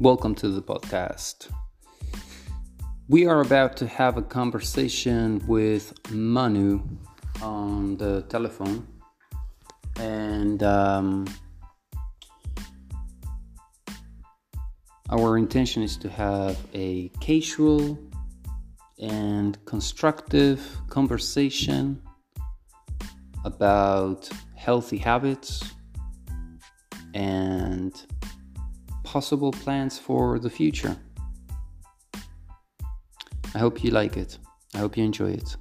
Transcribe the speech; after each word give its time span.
Welcome 0.00 0.34
to 0.36 0.48
the 0.48 0.62
podcast. 0.62 1.50
We 3.06 3.26
are 3.26 3.42
about 3.42 3.76
to 3.76 3.86
have 3.86 4.16
a 4.16 4.22
conversation 4.22 5.46
with 5.46 5.92
Manu 6.10 6.80
on 7.42 7.98
the 7.98 8.22
telephone, 8.22 8.86
and 9.96 10.62
um, 10.62 11.26
our 15.10 15.36
intention 15.36 15.82
is 15.82 15.98
to 15.98 16.08
have 16.08 16.56
a 16.72 17.10
casual 17.20 17.98
and 19.02 19.62
constructive 19.66 20.78
conversation 20.88 22.00
about 23.44 24.30
healthy 24.54 24.96
habits 24.96 25.62
and 27.12 28.06
possible 29.10 29.50
plans 29.50 29.98
for 29.98 30.38
the 30.38 30.48
future. 30.48 30.96
I 33.56 33.58
hope 33.58 33.82
you 33.82 33.90
like 33.90 34.16
it. 34.16 34.38
I 34.72 34.78
hope 34.78 34.96
you 34.96 35.02
enjoy 35.02 35.32
it. 35.32 35.56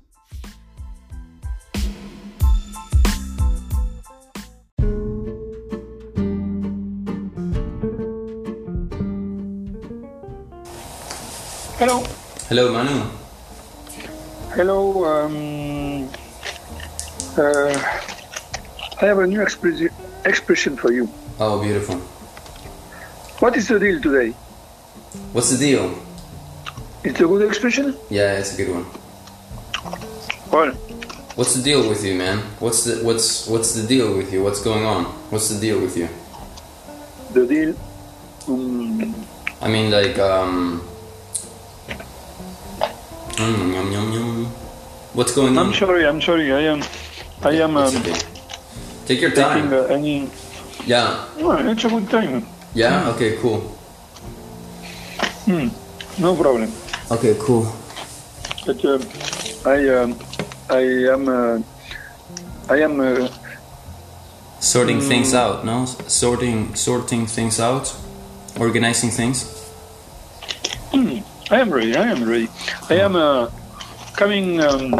Hello. 11.79 12.03
Hello, 12.49 12.71
Manu. 12.71 13.01
Hello. 14.53 15.05
Um, 15.05 16.07
uh, 17.35 17.73
I 19.01 19.05
have 19.05 19.17
a 19.17 19.25
new 19.25 19.39
expre- 19.39 19.91
expression 20.23 20.77
for 20.77 20.91
you. 20.91 21.09
Oh, 21.39 21.59
beautiful. 21.63 21.99
What 23.49 23.57
is 23.57 23.67
the 23.67 23.79
deal 23.79 23.99
today? 23.99 24.29
What's 25.33 25.49
the 25.49 25.57
deal? 25.57 25.97
It's 27.03 27.19
a 27.19 27.25
good 27.25 27.49
expression? 27.49 27.97
Yeah, 28.11 28.37
it's 28.37 28.53
a 28.53 28.57
good 28.57 28.75
one. 28.75 28.85
Well, 30.51 30.71
What's 31.33 31.55
the 31.55 31.63
deal 31.63 31.89
with 31.89 32.05
you, 32.05 32.13
man? 32.13 32.37
What's 32.59 32.83
the 32.83 33.03
what's 33.03 33.47
what's 33.47 33.73
the 33.73 33.87
deal 33.87 34.15
with 34.15 34.31
you? 34.31 34.43
What's 34.43 34.61
going 34.61 34.85
on? 34.85 35.05
What's 35.31 35.49
the 35.49 35.59
deal 35.59 35.81
with 35.81 35.97
you? 35.97 36.09
the 37.33 37.47
deal. 37.47 37.73
Um, 38.47 39.15
I 39.63 39.67
mean, 39.67 39.89
like, 39.89 40.19
um, 40.19 40.81
mm, 43.33 43.73
yum, 43.73 43.91
yum, 43.91 44.13
yum. 44.13 44.45
What's 45.17 45.33
going 45.33 45.57
on? 45.57 45.65
I'm 45.65 45.73
sorry. 45.73 46.05
I'm 46.05 46.21
sorry. 46.21 46.53
I 46.53 46.61
am. 46.69 46.83
I 47.41 47.53
am 47.65 47.77
um, 47.77 47.97
okay. 47.97 48.13
Take 49.07 49.21
your 49.21 49.31
taking 49.31 49.71
time. 49.71 49.73
uh, 49.73 49.97
any. 49.97 50.29
Yeah. 50.85 51.25
No, 51.39 51.57
it's 51.57 51.83
a 51.83 51.89
good 51.89 52.11
time. 52.11 52.45
Yeah. 52.73 53.09
Okay. 53.15 53.37
Cool. 53.41 53.61
No 56.19 56.35
problem. 56.35 56.71
Okay. 57.11 57.35
Cool. 57.39 57.65
But 58.65 58.83
uh, 58.85 58.99
I 59.65 59.87
um, 59.89 60.19
I 60.69 60.81
am 61.13 61.27
uh, 61.27 61.59
I 62.69 62.77
am 62.81 62.99
uh, 62.99 63.27
Sorting 64.59 64.99
things 65.01 65.33
out. 65.33 65.63
No. 65.65 65.85
Sorting 66.07 66.75
sorting 66.75 67.25
things 67.27 67.59
out. 67.59 67.95
Organizing 68.59 69.09
things. 69.09 69.45
I 71.51 71.59
am 71.61 71.71
ready. 71.73 71.95
I 71.95 72.07
am 72.11 72.23
ready. 72.29 72.47
I 72.89 72.95
am 72.95 73.15
uh, 73.15 73.49
coming. 74.15 74.59
Um, 74.61 74.99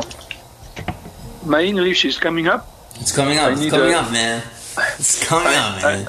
my 1.46 1.62
English 1.62 2.06
is 2.06 2.18
coming 2.18 2.48
up. 2.48 2.66
It's 3.02 3.12
coming 3.12 3.38
up. 3.38 3.50
I 3.50 3.52
It's 3.54 3.70
coming 3.70 3.94
a- 3.94 3.98
up, 3.98 4.12
man. 4.12 4.42
It's 4.98 5.24
coming 5.28 5.54
up, 5.54 5.82
man. 5.82 6.08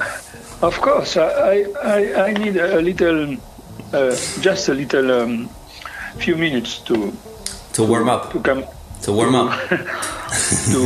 Of 0.61 0.79
course, 0.81 1.17
I 1.17 1.65
I, 1.83 2.29
I 2.29 2.33
need 2.33 2.55
a 2.57 2.81
little, 2.81 3.35
uh, 3.93 4.15
just 4.41 4.69
a 4.69 4.73
little, 4.73 5.11
um, 5.11 5.49
few 6.19 6.35
minutes 6.37 6.79
to 6.85 7.11
to 7.73 7.83
warm 7.83 8.09
up. 8.09 8.31
to 8.33 8.39
come 8.39 8.63
To 9.03 9.11
warm 9.11 9.33
up. 9.35 9.51
to. 10.73 10.81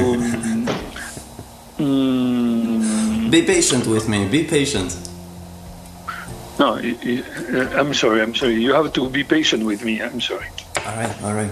mm, 1.80 3.30
Be 3.32 3.42
patient 3.42 3.86
with 3.88 4.08
me. 4.08 4.28
Be 4.30 4.44
patient. 4.46 4.96
no, 6.60 6.78
uh, 6.78 7.80
I'm 7.80 7.94
sorry. 7.94 8.22
I'm 8.22 8.34
sorry. 8.36 8.56
You 8.64 8.74
have 8.74 8.94
to 8.94 9.10
be 9.10 9.24
patient 9.24 9.64
with 9.66 9.84
me. 9.84 10.02
I'm 10.02 10.22
sorry. 10.22 10.48
All 10.86 10.96
right. 10.96 11.24
All 11.24 11.34
right. 11.34 11.52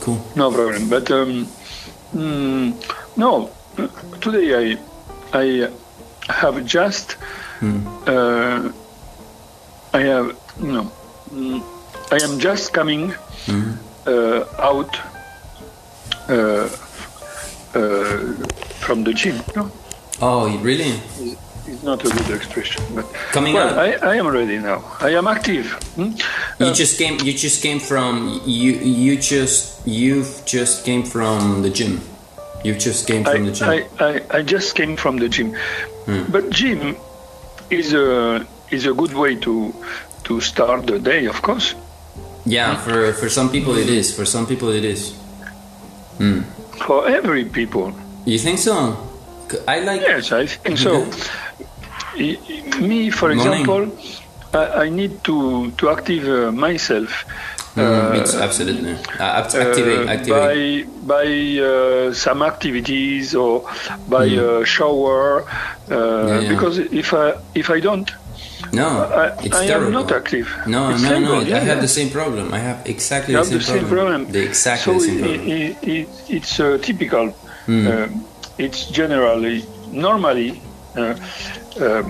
Cool. 0.00 0.18
No 0.34 0.50
problem. 0.50 0.88
But 0.88 1.10
um, 1.10 1.46
mm, 2.14 2.74
no, 3.16 3.50
uh, 3.78 3.86
today 4.20 4.48
I 4.54 4.78
I 5.32 5.70
have 6.32 6.64
just 6.66 7.16
uh, 8.06 8.72
I 9.92 10.00
have 10.00 10.36
no 10.60 10.90
mm, 11.32 11.62
I 12.12 12.18
am 12.24 12.38
just 12.38 12.72
coming 12.72 13.14
uh, 14.06 14.44
out 14.58 14.92
uh, 16.28 16.68
uh, 17.74 18.18
from 18.84 19.04
the 19.04 19.12
gym. 19.14 19.36
No, 19.56 19.70
Oh, 20.20 20.46
really? 20.62 21.00
it's, 21.66 21.82
not 21.82 22.04
a 22.04 22.08
good 22.08 22.30
expression, 22.36 22.82
but 22.94 23.04
Coming 23.32 23.54
well, 23.54 23.68
out. 23.68 23.78
I, 23.78 24.12
I 24.12 24.14
am 24.16 24.26
ready 24.28 24.58
now. 24.58 24.84
I 25.00 25.10
am 25.16 25.26
active. 25.26 25.72
hmm? 25.96 26.12
You 26.60 26.66
Uh, 26.66 26.74
just 26.74 26.98
came. 26.98 27.18
You 27.26 27.32
just 27.32 27.62
came 27.62 27.80
from. 27.80 28.40
You. 28.46 28.72
You 28.72 29.16
just. 29.16 29.86
You've 29.86 30.44
just 30.46 30.84
came 30.84 31.02
from 31.02 31.62
the 31.62 31.70
gym. 31.70 32.00
You 32.64 32.74
just 32.74 33.06
came 33.06 33.24
from 33.24 33.44
the 33.46 33.52
gym. 33.52 33.68
I, 33.68 33.76
I, 33.98 34.06
I, 34.08 34.20
I 34.38 34.42
just 34.42 34.74
came 34.76 34.96
from 34.96 35.18
the 35.18 35.28
gym, 35.28 35.54
Hmm. 36.06 36.24
but 36.32 36.50
gym 36.50 36.96
is 37.70 37.92
a 37.94 38.46
is 38.70 38.86
a 38.86 38.92
good 38.92 39.12
way 39.14 39.36
to 39.36 39.74
to 40.24 40.40
start 40.40 40.86
the 40.86 40.98
day, 40.98 41.26
of 41.26 41.40
course. 41.42 41.74
yeah. 42.46 42.76
For 42.76 43.12
for 43.12 43.28
some 43.28 43.48
people 43.50 43.76
it 43.76 43.88
is. 43.88 44.14
For 44.16 44.24
some 44.26 44.46
people 44.46 44.68
it 44.70 44.84
is. 44.84 45.12
For 46.86 47.08
every 47.08 47.44
people, 47.44 47.92
You 48.26 48.38
think 48.38 48.58
so? 48.58 48.96
I 49.68 49.80
like. 49.80 50.00
yes, 50.00 50.32
I 50.32 50.46
think 50.46 50.78
so. 50.78 51.06
I- 52.16 52.38
Me, 52.80 53.10
for 53.10 53.28
Morning. 53.34 53.38
example, 53.40 53.82
I, 54.52 54.84
I 54.84 54.88
need 54.88 55.22
to 55.24 55.70
to 55.78 55.90
active 55.90 56.24
uh, 56.28 56.52
myself. 56.52 57.24
Mm, 57.74 58.20
it's 58.20 58.34
absolutely. 58.34 58.92
Uh, 59.18 59.40
act- 59.40 59.54
activate. 59.54 60.06
uh, 60.08 60.12
activate. 60.12 60.86
by 61.06 61.24
by 61.24 61.26
uh, 61.60 62.12
some 62.14 62.42
activities 62.42 63.34
or 63.34 63.64
by 64.08 64.26
uh, 64.28 64.64
shower 64.64 65.42
uh, 65.42 65.48
Hmm. 65.90 66.28
yeah. 66.42 66.48
because 66.52 66.78
if 66.78 67.12
I 67.12 67.34
if 67.54 67.70
I 67.70 67.80
don't 67.80 68.08
no, 68.72 68.86
I, 69.22 69.26
it's 69.44 69.56
I 69.56 69.66
terrible. 69.66 69.86
am 69.86 69.92
not 69.92 70.10
active. 70.12 70.48
No, 70.66 70.90
It's 70.90 71.02
no, 71.02 71.18
no. 71.18 71.40
yeah, 71.40 71.56
I 71.56 71.60
have 71.60 71.76
yeah. 71.76 71.86
the 71.86 71.88
same 71.98 72.10
problem. 72.10 72.52
I 72.54 72.58
have 72.58 72.78
exactly 72.86 73.34
the 73.34 73.44
same, 73.44 73.58
the 73.58 73.64
same 73.64 73.86
problem. 73.86 74.20
The 74.32 74.42
exactly 74.42 74.92
so 74.94 74.98
the 74.98 75.06
same 75.06 75.20
problem. 75.20 75.50
i- 75.50 75.76
i- 75.94 76.06
it's 76.36 76.58
uh, 76.60 76.78
typical. 76.82 77.26
Hmm. 77.66 77.86
Uh, 77.86 78.06
it's 78.58 78.86
generally, 78.90 79.64
normally, 79.92 80.60
uh, 80.96 81.14
uh, 81.80 82.02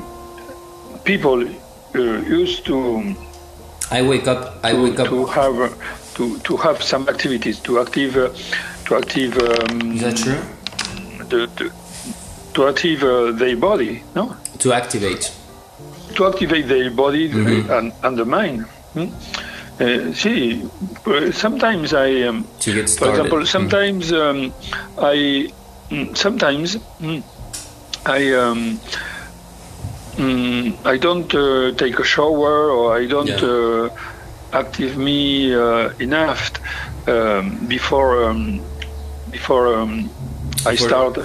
people 1.05 1.41
uh, 1.95 1.99
used 2.41 2.65
to 2.67 2.77
I 3.95 4.03
wake 4.03 4.27
up. 4.27 4.59
I 4.65 4.73
to, 4.73 4.83
wake 4.83 4.99
up. 4.99 5.09
to 5.09 5.27
have 5.27 5.57
uh, 5.61 5.69
to, 6.17 6.39
to 6.41 6.57
have 6.57 6.83
some 6.83 7.09
activities 7.09 7.61
to 7.61 7.79
active 7.79 8.17
uh, 8.17 8.29
to 8.87 8.97
active 8.97 9.39
um, 9.39 9.93
Is 9.93 10.01
that 10.03 10.17
true? 10.17 10.41
the, 11.31 11.47
the, 11.57 11.73
to 12.55 12.69
active 12.69 13.05
uh, 13.05 13.31
their 13.33 13.57
body, 13.57 14.03
no? 14.17 14.37
To 14.59 14.73
activate. 14.73 15.33
To 16.17 16.27
activate 16.27 16.67
their 16.67 16.91
body 16.91 17.29
Mm-hmm. 17.31 17.71
and, 17.71 17.93
and 18.03 18.19
the 18.19 18.25
mind. 18.25 18.63
hmm? 18.95 19.07
Uh, 19.81 20.13
see, 20.13 20.63
uh, 21.07 21.31
sometimes 21.33 21.95
I 21.95 22.23
um, 22.23 22.47
To 22.61 22.73
get 22.75 22.91
For 22.91 23.11
example, 23.11 23.47
sometimes 23.47 24.13
um, 24.13 24.53
I 24.99 25.51
mm, 25.91 26.17
sometimes 26.17 26.77
mm, 27.01 27.23
I 28.07 28.33
um, 28.35 28.81
mm, 30.17 30.77
I 30.85 30.97
don't 30.99 31.33
uh, 31.35 31.73
take 31.77 31.99
a 31.99 32.05
shower 32.05 32.71
or 32.71 32.97
I 32.97 33.07
don't 33.07 33.27
Yeah. 33.29 33.49
uh, 33.49 33.89
active 34.53 34.97
me 34.97 35.55
uh, 35.55 35.91
enough 35.99 36.51
um, 37.09 37.67
before 37.67 38.25
um, 38.31 38.61
before 39.31 39.75
um, 39.77 40.11
I 40.67 40.77
start 40.77 41.19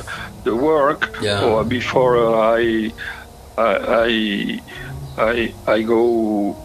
the 0.44 0.56
work 0.56 1.02
Yeah. 1.22 1.44
or 1.46 1.64
before 1.64 2.18
uh, 2.18 2.58
I 2.58 2.92
I 3.58 4.60
I 5.18 5.54
I 5.68 5.82
go 5.84 6.58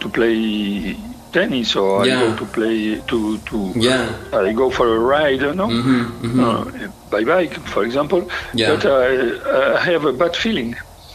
to 0.00 0.08
play 0.08 0.96
tennis 1.32 1.76
or 1.76 2.06
Yeah. 2.06 2.16
I 2.16 2.26
go 2.26 2.36
to 2.36 2.46
play 2.46 3.00
to 3.10 3.38
to 3.50 3.72
Yeah. 3.76 4.06
I 4.32 4.52
go 4.52 4.70
for 4.70 4.86
a 4.96 4.98
ride, 4.98 5.42
no, 5.54 5.68
Mhm, 5.68 6.00
mhm. 6.22 6.40
Uh, 6.40 6.88
by 7.10 7.24
bike, 7.24 7.54
for 7.72 7.84
example. 7.84 8.22
Yeah. 8.54 8.70
But 8.74 8.84
I, 8.86 9.78
I 9.78 9.80
have 9.92 10.04
a 10.04 10.12
bad 10.12 10.34
feeling. 10.36 10.74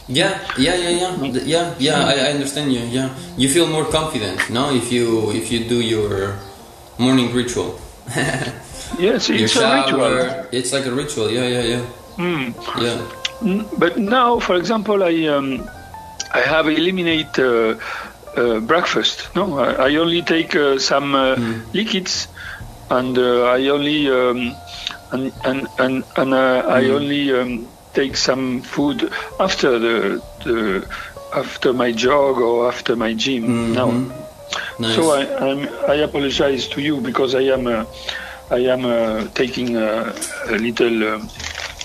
Yeah, 0.09 0.41
yeah, 0.57 0.73
yeah, 0.75 0.89
yeah, 1.21 1.41
yeah, 1.45 1.73
yeah. 1.77 1.99
I, 2.05 2.13
I 2.13 2.31
understand 2.33 2.73
you. 2.73 2.81
Yeah, 2.81 3.13
you 3.37 3.47
feel 3.47 3.67
more 3.67 3.85
confident, 3.85 4.49
no? 4.49 4.73
If 4.73 4.91
you 4.91 5.29
if 5.31 5.51
you 5.51 5.69
do 5.69 5.79
your 5.81 6.33
morning 6.97 7.31
ritual, 7.31 7.79
Yes, 8.97 9.29
your 9.29 9.45
it's 9.45 9.55
a 9.55 9.69
ritual. 9.69 10.47
It's 10.51 10.73
like 10.73 10.85
a 10.87 10.91
ritual. 10.91 11.29
Yeah, 11.29 11.45
yeah, 11.47 11.61
yeah, 11.77 11.83
Mm. 12.17 12.53
yeah. 12.81 12.97
Mm, 13.45 13.69
But 13.77 13.97
now, 13.97 14.39
for 14.39 14.55
example, 14.57 15.03
I 15.03 15.13
um, 15.29 15.69
I 16.33 16.41
have 16.41 16.67
eliminate 16.67 17.37
uh, 17.37 17.77
uh, 18.35 18.59
breakfast. 18.65 19.29
No, 19.35 19.59
I, 19.59 19.93
I 19.93 19.95
only 19.95 20.21
take 20.23 20.55
uh, 20.55 20.79
some 20.79 21.13
uh, 21.15 21.37
liquids, 21.71 22.27
and 22.89 23.13
uh, 23.17 23.45
I 23.55 23.67
only 23.69 24.09
um, 24.09 24.55
and 25.13 25.31
and 25.45 25.67
and, 25.77 26.03
and 26.17 26.33
uh, 26.33 26.65
I 26.67 26.89
only 26.89 27.31
um, 27.31 27.69
take 27.93 28.15
some 28.17 28.61
food 28.61 29.11
after 29.39 29.79
the, 29.79 30.21
the 30.43 30.87
after 31.35 31.73
my 31.73 31.91
jog 31.91 32.37
or 32.37 32.67
after 32.67 32.95
my 32.95 33.13
gym. 33.13 33.73
No. 33.73 33.91
Nice. 34.79 34.95
So 34.95 35.11
I, 35.11 35.21
I'm, 35.37 35.69
I 35.87 35.95
apologize 35.95 36.67
to 36.69 36.81
you 36.81 37.01
because 37.01 37.35
I 37.35 37.41
am 37.41 37.67
uh, 37.67 37.85
I 38.49 38.59
am 38.65 38.85
uh, 38.85 39.27
taking 39.35 39.77
uh, 39.77 40.15
a 40.47 40.57
little 40.57 41.03
um 41.13 41.29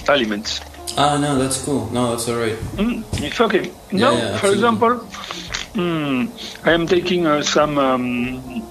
aliments. 0.09 0.61
ah, 0.97 1.19
no, 1.19 1.37
that's 1.39 1.63
cool. 1.65 1.91
No, 1.91 2.11
that's 2.11 2.29
all 2.29 2.37
right. 2.39 2.57
Mm, 2.77 3.03
it's 3.23 3.41
okay. 3.41 3.71
No, 3.93 4.17
yeah, 4.17 4.39
for 4.39 4.53
example, 4.53 5.01
mm, 5.75 6.29
I 6.65 6.73
am 6.73 6.87
taking 6.87 7.27
uh, 7.27 7.43
some 7.43 7.79
um, 7.79 8.63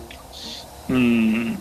mm, 0.87 1.57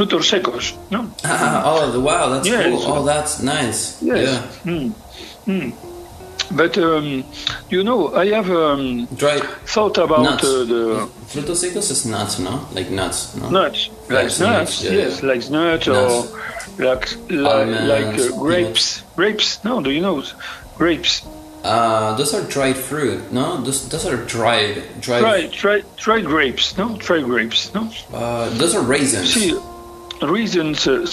frutos 0.00 0.24
secos. 0.30 0.74
No. 0.90 1.10
Ah, 1.24 1.62
oh, 1.66 2.00
wow, 2.00 2.30
that's 2.30 2.48
Yeah, 2.48 2.62
cool. 2.70 2.82
Oh, 2.86 3.04
that's 3.04 3.42
nice. 3.42 4.02
Yes. 4.02 4.22
Yeah. 4.64 4.72
Mm, 4.72 4.92
mm. 5.46 5.72
But 6.52 6.76
um, 6.78 7.24
you 7.68 7.84
know, 7.84 8.14
I 8.14 8.26
have 8.28 8.50
um, 8.50 9.06
Dried 9.14 9.42
thought 9.66 9.98
about 9.98 10.42
uh, 10.42 10.64
the 10.64 11.08
Frutos 11.28 11.62
secos 11.62 11.90
is 11.90 12.06
nuts, 12.06 12.38
no? 12.40 12.66
Like 12.72 12.90
nuts, 12.90 13.36
no? 13.36 13.50
nuts, 13.50 13.88
like 14.08 14.10
Like 14.10 14.24
nuts. 14.24 14.40
nuts, 14.40 14.82
yeah, 14.82 14.90
yes, 14.92 15.22
yeah. 15.22 15.28
like 15.28 15.50
nuts, 15.50 15.86
Nuts. 15.86 16.32
or 16.32 16.84
like 16.84 17.06
like, 17.30 17.68
like 17.86 18.18
uh, 18.18 18.36
grapes. 18.38 19.02
Grapes? 19.16 19.62
No, 19.64 19.80
do 19.80 19.90
you 19.90 20.00
know 20.00 20.24
grapes? 20.76 21.22
Uh, 21.62 22.16
those 22.16 22.32
are 22.34 22.42
dried 22.48 22.76
fruit, 22.76 23.30
no? 23.32 23.60
Those, 23.60 23.86
those 23.90 24.06
are 24.06 24.16
dried, 24.16 24.82
dried. 25.00 25.20
Try 25.20 25.46
try 25.48 25.82
try 25.96 26.20
grapes. 26.20 26.76
No, 26.78 26.96
try 26.96 27.20
grapes. 27.20 27.72
No. 27.74 27.90
Uh, 28.12 28.48
those 28.58 28.74
are 28.74 28.82
raisins. 28.82 29.32
See, 29.34 29.52
reasons. 30.22 30.86
Uh, 30.86 31.06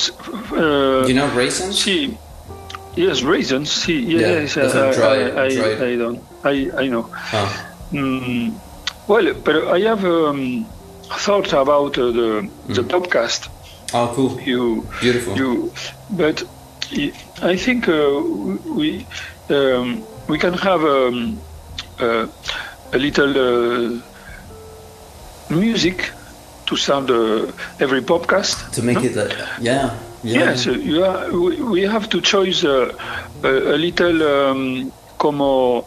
uh, 0.51 1.06
you 1.07 1.13
know 1.13 1.27
raisins? 1.33 1.83
see, 1.83 2.18
yes, 2.95 3.21
raisins. 3.24 3.71
See, 3.71 4.00
Yeah, 4.00 4.19
yes, 4.19 4.56
those 4.56 4.75
are 4.75 4.89
I, 4.89 4.94
dried- 4.94 5.81
I, 5.81 5.95
don't. 5.95 6.19
I 6.44 6.69
I 6.83 6.88
know. 6.88 7.09
Oh. 7.33 7.50
Mm, 7.92 8.59
well, 9.07 9.33
but 9.44 9.56
I 9.75 9.80
have 9.81 10.04
um, 10.04 10.65
thought 11.25 11.54
about 11.54 11.98
uh, 11.98 12.12
the 12.12 12.50
the 12.68 12.83
Mm. 12.83 12.89
podcast. 12.89 13.48
oh, 13.94 14.12
cool. 14.15 14.39
You 14.42 14.88
Beautiful. 15.01 15.38
you, 15.38 15.71
but 16.09 16.44
I 17.42 17.56
think 17.57 17.88
uh, 17.88 18.21
we 18.80 19.06
um, 19.50 20.04
we 20.27 20.38
can 20.38 20.54
have 20.54 20.83
um, 20.83 21.39
uh, 22.00 22.27
a 22.94 22.98
little 22.98 23.31
uh, 23.31 24.01
music 25.50 26.12
to 26.68 26.75
sound 26.78 27.10
uh, 27.10 27.52
every 27.80 28.02
podcast. 28.02 28.72
to 28.75 28.81
make 28.84 29.02
it, 29.04 29.18
uh, 29.18 29.28
yeah. 29.60 29.90
Yeah. 30.24 30.50
Yes, 30.52 30.68
uh, 30.68 30.72
you 30.72 31.04
are, 31.06 31.31
we, 31.31 31.62
we 31.62 31.81
have 31.84 32.08
to 32.10 32.22
choose 32.22 32.64
uh, 32.66 32.92
a, 33.44 33.48
a 33.48 33.78
little 33.78 34.22
um, 34.24 34.92
como 35.18 35.86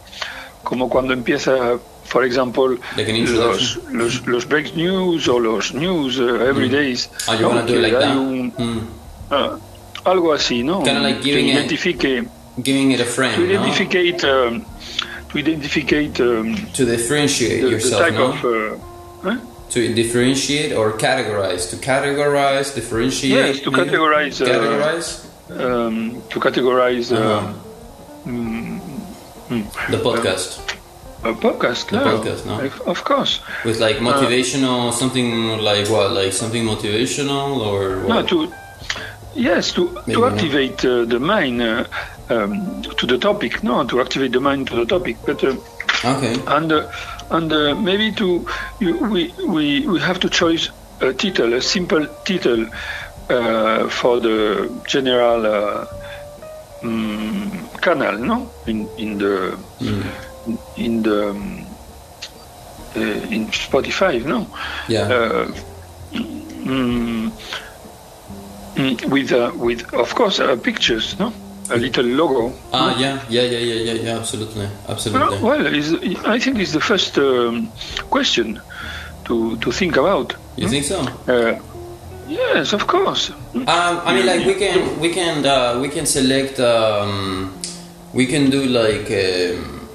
como 0.63 0.87
cuando 0.89 1.13
empieza, 1.13 1.79
for 2.05 2.23
example, 2.23 2.77
Like 2.97 3.11
los, 3.27 3.77
los, 3.91 4.25
los 4.27 4.45
break 4.47 4.75
news 4.75 5.27
o 5.27 5.37
los 5.37 5.73
news 5.73 6.19
uh, 6.19 6.47
every 6.49 6.69
days. 6.69 7.09
Oh, 7.27 7.33
you 7.33 7.41
¿no? 7.41 7.53
do 7.53 7.57
it 7.59 7.65
Que 7.67 7.79
like 7.81 7.93
that? 7.99 8.15
un- 8.17 8.51
Mm. 8.57 8.87
ah, 9.31 9.57
algo 10.05 10.33
así, 10.33 10.63
¿no? 10.63 10.81
Kinda 10.83 11.01
like 11.01 11.17
que 11.21 11.29
giving 11.31 11.47
it- 11.49 11.55
identifique, 11.57 12.25
Giving 12.63 12.91
it 12.91 13.01
a 13.01 13.05
frame, 13.05 13.35
to 13.35 13.41
no? 13.41 13.47
identificate, 13.61 14.23
um, 14.23 14.65
to 15.29 15.37
identificate 15.39 16.19
um, 16.21 16.55
To 16.73 16.85
differentiate 16.85 17.61
the, 17.61 17.65
the 17.67 17.71
yourself, 17.73 18.01
type 18.01 18.13
no? 18.15 18.25
of. 18.27 18.45
Uh, 18.45 18.77
huh? 19.23 19.37
To 19.71 19.93
differentiate 19.93 20.71
or 20.73 20.91
categorize. 20.93 21.69
To 21.71 21.75
categorize, 21.77 22.73
differentiate. 22.75 23.31
Yes, 23.31 23.59
to 23.61 23.71
categorize, 23.71 24.35
uh, 24.41 24.45
categorize 24.51 25.09
Um, 25.51 26.21
to 26.31 26.39
categorize 26.39 27.07
Uh-huh. 27.11 27.53
um, 28.25 28.81
the 29.89 29.97
podcast 29.97 30.59
a 31.23 31.33
podcast. 31.33 31.89
The 31.89 31.97
no. 31.99 32.17
podcast, 32.17 32.45
no? 32.45 32.59
Of- 32.91 33.03
course. 33.03 33.41
with 33.65 33.79
like 33.79 33.97
motivational 33.97 34.91
something 34.93 35.59
like 35.59 35.87
what, 35.89 36.11
like 36.13 36.33
something 36.33 36.63
motivational 36.65 37.59
or 37.69 38.07
No, 38.07 38.23
to 38.23 38.51
yes, 39.35 39.71
to 39.73 39.81
Maybe 40.07 40.13
to 40.13 40.25
activate 40.25 40.83
uh, 40.85 41.05
the 41.05 41.19
mind 41.19 41.61
uh, 41.61 41.83
um, 42.29 42.81
to 42.99 43.05
the 43.05 43.17
topic. 43.17 43.63
No, 43.63 43.83
to 43.85 44.01
activate 44.01 44.31
the 44.31 44.39
mind 44.39 44.67
to 44.69 44.75
the 44.75 44.85
topic. 44.85 45.17
But 45.25 45.43
uh, 45.43 45.55
okay. 46.05 46.35
and 46.47 46.71
uh, 46.71 46.87
and 47.31 47.51
uh, 47.51 47.75
maybe 47.75 48.11
to 48.13 48.45
you, 48.79 48.97
we 48.97 49.33
we 49.47 49.87
we 49.87 49.99
have 49.99 50.19
to 50.19 50.29
choose 50.29 50.71
a 50.99 51.13
title, 51.13 51.53
a 51.53 51.61
simple 51.61 52.05
title 52.25 52.67
uh, 53.29 53.89
for 53.89 54.19
the 54.19 54.69
general 54.87 55.45
uh, 55.45 55.85
mm, 56.81 57.81
canal. 57.81 58.17
No, 58.17 58.51
in 58.67 58.89
in 58.97 59.17
the 59.17 59.57
in 60.75 61.03
the 61.03 61.29
um, 61.29 61.65
uh, 62.95 62.99
in 62.99 63.47
Spotify. 63.47 64.23
No. 64.25 64.47
Yeah. 64.87 65.01
Uh, 65.03 65.51
mm, 66.13 67.31
mm, 68.75 69.05
with 69.05 69.31
uh, 69.31 69.51
with 69.55 69.93
of 69.93 70.13
course 70.15 70.39
uh, 70.39 70.55
pictures, 70.57 71.17
no, 71.19 71.33
a 71.71 71.77
little 71.77 72.05
logo. 72.05 72.53
Ah, 72.73 72.97
yeah, 72.99 73.19
yeah, 73.29 73.41
yeah, 73.41 73.59
yeah, 73.59 73.93
yeah, 73.93 73.93
yeah, 73.93 74.17
absolutely, 74.17 74.67
absolutely. 74.87 75.39
Well, 75.39 75.63
well 75.63 75.67
I 76.27 76.39
think 76.39 76.59
it's 76.59 76.73
the 76.73 76.81
first 76.81 77.17
um, 77.17 77.71
question 78.09 78.61
to 79.25 79.57
to 79.57 79.71
think 79.71 79.97
about. 79.97 80.35
you 80.57 80.67
think 80.67 80.85
so? 80.85 80.99
Uh, 81.27 81.59
yes, 82.27 82.73
of 82.73 82.87
course. 82.87 83.31
Um, 83.53 83.65
I 83.67 84.13
mean, 84.15 84.25
like 84.25 84.45
we 84.45 84.55
can 84.55 84.99
we 84.99 85.09
can 85.09 85.45
uh, 85.45 85.79
we 85.81 85.89
can 85.89 86.05
select 86.05 86.59
um, 86.59 87.53
we 88.13 88.25
can 88.25 88.49
do 88.49 88.65
like 88.65 89.09
um, 89.11 89.87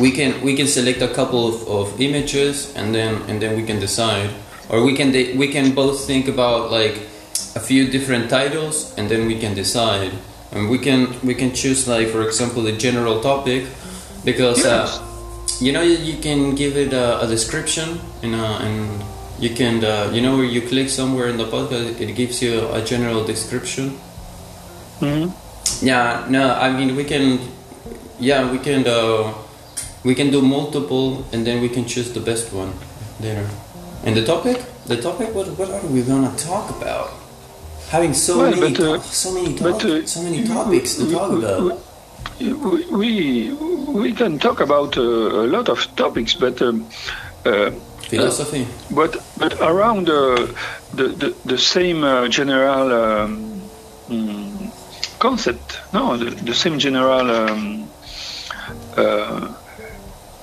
we 0.00 0.10
can 0.10 0.40
we 0.42 0.56
can 0.56 0.66
select 0.66 1.02
a 1.02 1.08
couple 1.08 1.46
of, 1.48 1.68
of 1.68 2.00
images 2.00 2.74
and 2.74 2.94
then 2.94 3.22
and 3.28 3.40
then 3.40 3.56
we 3.56 3.64
can 3.64 3.78
decide, 3.78 4.30
or 4.68 4.82
we 4.82 4.94
can 4.94 5.12
de- 5.12 5.36
we 5.36 5.48
can 5.48 5.74
both 5.74 6.06
think 6.06 6.28
about 6.28 6.70
like 6.70 6.96
a 7.54 7.60
few 7.60 7.90
different 7.90 8.30
titles 8.30 8.92
and 8.96 9.08
then 9.08 9.26
we 9.26 9.38
can 9.38 9.54
decide, 9.54 10.12
and 10.54 10.70
we 10.70 10.78
can 10.78 11.08
we 11.22 11.34
can 11.34 11.52
choose 11.52 11.86
like 11.88 12.08
for 12.08 12.22
example 12.22 12.66
a 12.66 12.72
general 12.72 13.20
topic 13.20 13.66
because 14.24 14.64
uh, 14.64 14.86
you 15.60 15.72
know 15.72 15.82
you, 15.82 15.96
you 15.96 16.16
can 16.22 16.54
give 16.54 16.76
it 16.76 16.92
a, 16.92 17.20
a 17.22 17.26
description 17.26 18.00
and 18.22 18.34
uh, 18.34 18.58
and 18.62 19.02
you 19.38 19.50
can 19.50 19.84
uh, 19.84 20.10
you 20.14 20.20
know 20.20 20.36
where 20.36 20.44
you 20.46 20.62
click 20.62 20.88
somewhere 20.88 21.28
in 21.28 21.36
the 21.36 21.44
podcast 21.44 22.00
it 22.00 22.14
gives 22.14 22.40
you 22.42 22.68
a 22.72 22.80
general 22.82 23.24
description. 23.24 23.98
Mhm. 25.00 25.32
yeah 25.82 26.24
no 26.30 26.54
i 26.54 26.70
mean 26.70 26.94
we 26.94 27.02
can 27.04 27.40
yeah 28.20 28.46
we 28.50 28.58
can 28.62 28.86
uh, 28.86 29.34
we 30.04 30.14
can 30.14 30.30
do 30.30 30.40
multiple 30.40 31.24
and 31.32 31.44
then 31.46 31.60
we 31.60 31.68
can 31.68 31.84
choose 31.84 32.12
the 32.12 32.20
best 32.20 32.52
one 32.52 32.72
later. 33.20 33.48
And 34.04 34.14
the 34.14 34.24
topic? 34.24 34.62
The 34.86 35.00
topic 35.00 35.34
what, 35.34 35.48
what 35.58 35.70
are 35.70 35.86
we 35.88 36.02
gonna 36.02 36.30
talk 36.36 36.70
about 36.76 37.10
having 37.90 38.14
so 38.14 38.38
Well, 38.38 38.50
many 38.50 38.74
but, 38.74 38.80
uh, 38.80 39.00
so 39.00 39.32
many 39.32 39.58
but, 39.58 39.84
uh, 39.84 40.06
so 40.06 40.22
many 40.22 40.44
topics 40.44 40.94
to 40.96 41.10
talk 41.10 41.32
about 41.32 41.80
We 42.40 42.84
we, 42.90 43.52
we 44.02 44.12
can 44.12 44.38
talk 44.38 44.60
about 44.60 44.96
uh, 44.96 45.02
a 45.02 45.46
lot 45.46 45.68
of 45.68 45.78
topics, 45.96 46.34
but. 46.34 46.60
Um, 46.62 46.86
uh, 47.46 47.70
philosophy 48.08 48.66
but 48.90 49.16
but 49.38 49.60
around 49.60 50.08
uh, 50.08 50.46
the, 50.94 51.08
the 51.08 51.34
the 51.44 51.58
same 51.58 52.04
uh, 52.04 52.28
general 52.28 52.92
um, 52.92 53.60
mm, 54.08 54.72
concept 55.18 55.80
no 55.92 56.16
the, 56.16 56.30
the 56.44 56.54
same 56.54 56.78
general 56.78 57.30
um, 57.30 57.88
uh, 58.96 59.54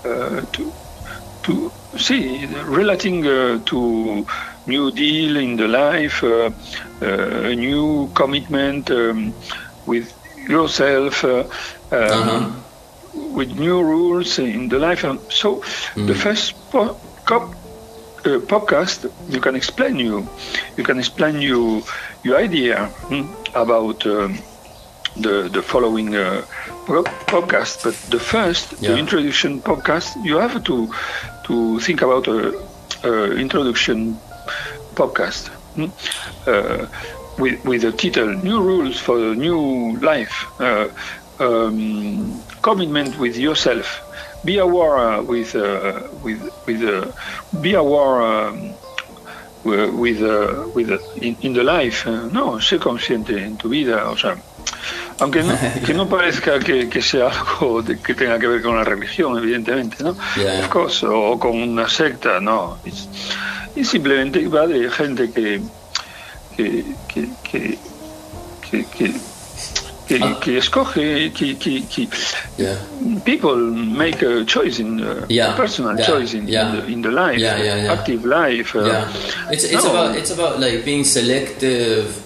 uh, 0.06 0.42
to 0.52 0.72
to 1.44 1.72
see 1.98 2.46
relating 2.66 3.26
uh, 3.28 3.60
to 3.66 4.26
new 4.68 4.92
deal 4.92 5.38
in 5.38 5.56
the 5.58 5.68
life 5.68 6.24
uh, 6.24 6.30
uh, 6.30 6.52
a 7.02 7.56
new 7.56 8.12
commitment 8.16 8.90
um, 8.92 9.36
with 9.86 10.14
yourself 10.48 11.24
uh, 11.24 11.44
um, 11.92 12.20
Uh-huh. 12.20 12.52
with 13.14 13.50
new 13.52 13.82
rules 13.84 14.40
in 14.40 14.70
the 14.70 14.80
life. 14.80 15.04
And 15.04 15.20
so 15.30 15.62
the 16.06 16.16
first 16.16 16.56
po- 16.70 17.00
cop, 17.26 17.56
uh, 18.26 18.40
podcast, 18.48 19.06
you 19.28 19.40
can 19.42 19.56
explain 19.56 19.98
you, 20.00 20.30
you 20.78 20.84
can 20.84 21.00
explain 21.00 21.42
you 21.42 21.86
your 22.24 22.38
idea 22.38 22.94
hmm, 23.10 23.26
about 23.54 24.06
um, 24.06 24.44
the 25.16 25.50
the 25.50 25.62
following 25.62 26.16
uh, 26.16 26.44
podcast. 27.28 27.80
But 27.84 27.96
the 28.10 28.20
first, 28.20 28.74
Yeah. 28.80 28.94
the 28.94 28.98
introduction 28.98 29.62
podcast, 29.62 30.16
you 30.24 30.38
have 30.40 30.64
to 30.64 30.90
to 31.48 31.80
think 31.80 32.02
about 32.02 32.28
a, 32.28 32.54
a 33.04 33.32
introduction 33.38 34.22
podcast. 34.96 35.50
Hmm, 35.76 35.86
Uh, 36.48 36.88
with, 37.38 37.64
with 37.66 37.82
the 37.82 37.92
title 37.92 38.34
"New 38.44 38.62
Rules 38.62 39.00
for 39.00 39.18
the 39.18 39.36
New 39.36 39.98
Life," 40.00 40.46
uh, 40.60 40.88
um, 41.40 42.42
commitment 42.62 43.18
with 43.18 43.38
yourself. 43.38 44.02
Be 44.44 44.58
aware 44.58 44.98
uh, 44.98 45.22
with 45.22 45.56
uh, 45.56 46.08
with 46.24 46.42
with 46.66 46.84
uh, 46.84 47.12
be 47.62 47.74
aware 47.76 48.22
um, 48.22 48.74
with 49.64 50.22
uh, 50.22 50.68
with 50.74 50.90
in, 51.22 51.38
in, 51.42 51.54
the 51.54 51.64
life. 51.64 52.08
Uh, 52.08 52.28
no, 52.32 52.60
sé 52.60 52.80
consciente 52.80 53.44
en 53.44 53.58
tu 53.58 53.70
vida. 53.70 54.10
O 54.10 54.18
sea, 54.18 54.38
aunque 55.20 55.44
no, 55.44 55.56
que 55.86 55.94
no 55.94 56.08
parezca 56.08 56.60
que, 56.60 56.90
que, 56.90 57.02
sea 57.02 57.30
algo 57.30 57.82
de, 57.82 58.00
que 58.00 58.16
tenga 58.16 58.40
que 58.40 58.48
ver 58.48 58.62
con 58.62 58.76
la 58.76 58.84
religión, 58.84 59.38
evidentemente, 59.38 60.04
¿no? 60.04 60.16
Yeah. 60.36 60.68
Cosa, 60.70 61.10
o 61.10 61.38
con 61.38 61.62
una 61.62 61.88
secta, 61.88 62.40
no. 62.40 62.80
Y 63.76 63.84
simplemente 63.84 64.48
va 64.48 64.68
de 64.68 64.90
gente 64.90 65.32
que 65.32 65.62
que, 66.56 66.84
que, 67.08 67.30
que, 67.44 68.86
que, 68.92 69.14
que 70.08 70.20
ah. 70.22 70.38
que 70.42 70.58
escoge, 70.58 71.32
que, 71.34 71.56
que, 71.56 71.82
que 71.84 72.08
yeah. 72.58 72.76
people 73.24 73.56
make 73.56 74.22
a 74.22 74.44
choice 74.46 74.80
in 74.80 75.00
uh, 75.00 75.26
yeah. 75.30 75.54
a 75.54 75.56
personal 75.56 75.98
yeah. 75.98 76.06
choice 76.06 76.34
in, 76.34 76.50
in, 76.50 76.72
the, 76.76 76.86
in 76.88 77.02
the 77.02 77.12
life, 77.12 77.42
active 77.42 78.26
life. 78.26 78.76
Uh, 78.76 78.86
yeah, 78.86 79.52
it's 79.52 79.64
it's 79.64 79.84
no. 79.84 79.92
about 79.92 80.16
it's 80.16 80.32
about 80.32 80.60
like 80.60 80.84
being 80.84 81.04
selective, 81.04 82.22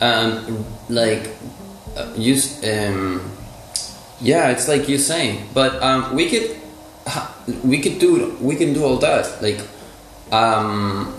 um, 0.00 0.64
like 0.88 1.30
uh, 1.96 2.12
use 2.16 2.62
um, 2.64 3.20
yeah, 4.20 4.50
it's 4.50 4.68
like 4.68 4.88
you're 4.88 4.98
saying, 4.98 5.48
but 5.54 5.82
um, 5.82 6.14
we 6.14 6.28
could 6.28 6.56
we 7.64 7.80
could 7.80 7.98
do 7.98 8.36
we 8.40 8.56
can 8.56 8.72
do 8.72 8.84
all 8.84 8.98
that 8.98 9.40
like 9.42 9.60
um, 10.32 11.14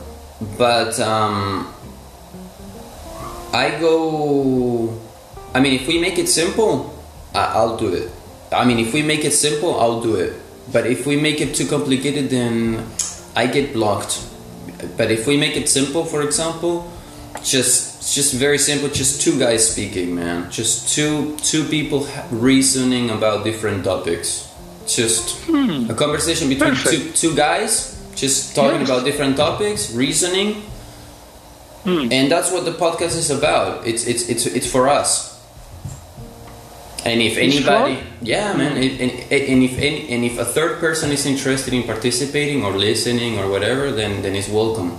but 0.58 1.00
um, 1.00 1.74
I 3.54 3.78
go 3.80 5.00
I 5.54 5.60
mean, 5.60 5.74
if 5.74 5.88
we 5.88 6.00
make 6.00 6.18
it 6.18 6.28
simple, 6.28 6.92
I'll 7.36 7.78
do 7.78 7.94
it. 7.94 8.10
I 8.52 8.66
mean, 8.66 8.80
if 8.80 8.94
we 8.94 9.04
make 9.04 9.24
it 9.24 9.34
simple, 9.34 9.80
I'll 9.80 10.02
do 10.02 10.16
it. 10.16 10.34
But 10.72 10.88
if 10.88 11.06
we 11.06 11.16
make 11.16 11.42
it 11.42 11.54
too 11.54 11.68
complicated, 11.68 12.30
then 12.30 12.84
I 13.36 13.48
get 13.48 13.74
blocked. 13.74 14.26
But 14.98 15.12
if 15.12 15.28
we 15.28 15.38
make 15.38 15.56
it 15.56 15.70
simple, 15.70 16.06
for 16.06 16.24
example, 16.24 16.92
just 17.44 18.02
it's 18.02 18.16
just 18.16 18.34
very 18.34 18.58
simple, 18.58 18.90
just 18.90 19.22
two 19.22 19.40
guys 19.40 19.70
speaking, 19.70 20.16
man. 20.16 20.50
Just 20.52 20.94
two 20.96 21.38
two 21.38 21.66
people 21.66 22.08
reasoning 22.32 23.12
about 23.12 23.44
different 23.44 23.84
topics. 23.84 24.50
Just 24.88 25.40
hmm. 25.46 25.90
a 25.90 25.94
conversation 25.94 26.50
between 26.50 26.76
two 26.76 27.12
two 27.12 27.36
guys, 27.36 27.93
just 28.16 28.56
talking 28.56 28.80
yes. 28.80 28.90
about 28.90 29.06
different 29.06 29.38
topics, 29.38 29.94
reasoning. 29.94 30.64
Hmm. 31.84 32.08
And 32.12 32.32
that's 32.32 32.52
what 32.52 32.66
the 32.66 32.72
podcast 32.72 33.18
is 33.18 33.30
about. 33.30 33.86
It's 33.86 34.08
it's 34.08 34.30
it's 34.30 34.46
it's 34.46 34.70
for 34.70 34.88
us. 34.88 35.34
And 37.06 37.20
if 37.20 37.38
anybody, 37.38 38.00
yeah, 38.22 38.56
man, 38.56 38.78
and, 38.78 39.02
and, 39.02 39.12
and 39.12 39.64
if 39.64 39.78
any, 39.78 40.08
and 40.08 40.24
if 40.24 40.40
a 40.40 40.46
third 40.46 40.80
person 40.80 41.12
is 41.12 41.26
interested 41.26 41.74
in 41.74 41.84
participating 41.84 42.64
or 42.64 42.72
listening 42.72 43.38
or 43.38 43.50
whatever, 43.50 43.92
then 43.92 44.22
then 44.22 44.36
it's 44.36 44.48
welcome. 44.48 44.98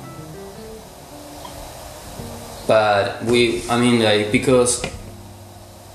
But 2.66 3.24
we, 3.24 3.64
I 3.70 3.80
mean, 3.80 4.02
like 4.04 4.32
because 4.32 4.84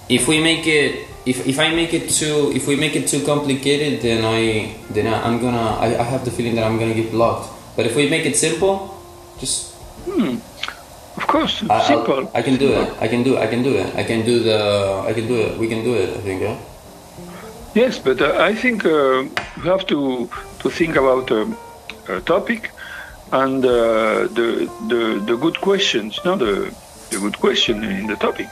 if 0.09 0.27
we 0.27 0.41
make 0.41 0.65
it, 0.65 1.05
if, 1.29 1.45
if 1.45 1.59
I 1.59 1.69
make 1.69 1.93
it 1.93 2.09
too, 2.09 2.51
if 2.55 2.67
we 2.67 2.75
make 2.75 2.95
it 2.95 3.07
too 3.07 3.23
complicated, 3.23 4.01
then 4.01 4.25
I 4.25 4.73
then 4.89 5.05
I, 5.05 5.21
I'm 5.25 5.39
gonna, 5.39 5.77
I, 5.85 5.99
I 5.99 6.03
have 6.03 6.25
the 6.25 6.31
feeling 6.31 6.55
that 6.55 6.65
I'm 6.65 6.79
gonna 6.79 6.95
get 6.95 7.11
blocked. 7.11 7.49
But 7.75 7.85
if 7.85 7.95
we 7.95 8.09
make 8.09 8.25
it 8.25 8.35
simple, 8.35 8.97
just 9.39 9.75
hmm. 10.09 10.37
Of 11.17 11.27
course, 11.27 11.63
I, 11.69 11.83
simple. 11.83 12.31
I, 12.33 12.39
I 12.39 12.41
can 12.41 12.57
do 12.57 12.71
it. 12.73 12.87
I 13.01 13.07
can 13.07 13.23
do. 13.23 13.37
I 13.37 13.47
can 13.47 13.61
do 13.61 13.75
it. 13.75 13.95
I 13.95 14.03
can 14.03 14.25
do 14.25 14.39
the. 14.39 15.03
I 15.05 15.13
can 15.13 15.27
do 15.27 15.35
it. 15.35 15.59
We 15.59 15.67
can 15.67 15.83
do 15.83 15.93
it. 15.93 16.09
I 16.17 16.21
think. 16.21 16.41
Yeah. 16.41 16.57
Yes, 17.75 17.99
but 17.99 18.21
uh, 18.21 18.37
I 18.39 18.55
think 18.55 18.85
uh, 18.85 19.25
we 19.61 19.69
have 19.69 19.85
to 19.87 20.29
to 20.59 20.69
think 20.69 20.95
about 20.95 21.31
um, 21.31 21.57
a 22.07 22.21
topic 22.21 22.71
and 23.31 23.63
uh, 23.63 24.25
the, 24.37 24.69
the 24.87 25.01
the 25.27 25.35
good 25.37 25.61
questions. 25.61 26.19
Not 26.25 26.39
the 26.39 26.73
the 27.11 27.19
good 27.19 27.37
question 27.37 27.83
in 27.83 28.07
the 28.07 28.15
topic. 28.15 28.49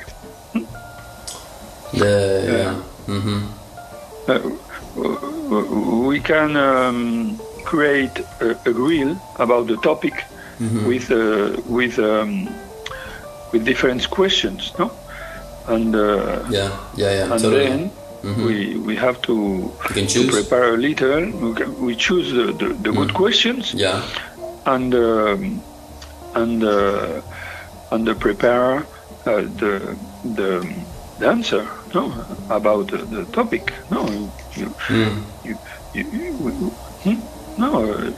Hmm? 1.91 1.99
The 1.99 2.43
yeah. 2.47 2.75
Mm-hmm. 3.15 3.39
Uh, 4.27 4.39
we 6.07 6.19
can 6.19 6.55
um, 6.57 7.39
create 7.63 8.19
a, 8.41 8.57
a 8.65 8.71
reel 8.71 9.15
about 9.39 9.67
the 9.67 9.77
topic 9.77 10.23
Mm-hmm. 10.59 10.87
with 10.87 11.11
uh, 11.11 11.61
with 11.69 11.99
um, 11.99 12.49
with 13.51 13.63
different 13.63 14.09
questions, 14.09 14.73
no? 14.79 14.89
And 15.67 15.95
uh, 15.95 16.43
yeah, 16.49 16.71
yeah, 16.95 17.11
yeah. 17.13 17.31
and 17.31 17.41
totally. 17.43 17.65
then 17.67 17.91
Mhm. 18.23 18.43
we 18.43 18.75
we 18.77 18.95
have 18.95 19.21
to, 19.21 19.71
to 19.93 20.27
prepare 20.27 20.73
a 20.73 20.77
little. 20.77 21.29
We, 21.29 21.53
can, 21.53 21.79
we 21.79 21.95
choose 21.95 22.31
the, 22.33 22.45
the, 22.53 22.73
the 22.73 22.91
good 22.91 23.13
questions 23.13 23.71
Yeah. 23.75 24.01
and 24.65 24.95
um, 24.95 25.61
and 26.33 26.63
uh, 26.63 27.21
and 27.91 28.09
uh, 28.09 28.15
prepare 28.15 28.77
uh, 29.27 29.45
the 29.61 29.95
the 30.25 30.65
the 31.19 31.27
answer 31.27 31.67
no 31.93 32.11
about 32.49 32.87
the, 32.91 32.97
the 32.97 33.25
topic. 33.31 33.71
No, 33.91 34.07
you 34.55 34.67
Mm. 34.89 35.23
you, 35.45 35.57
you, 35.93 36.03
you, 36.11 36.31
hmm? 37.03 37.17
no. 37.61 37.91
uh, 37.91 38.11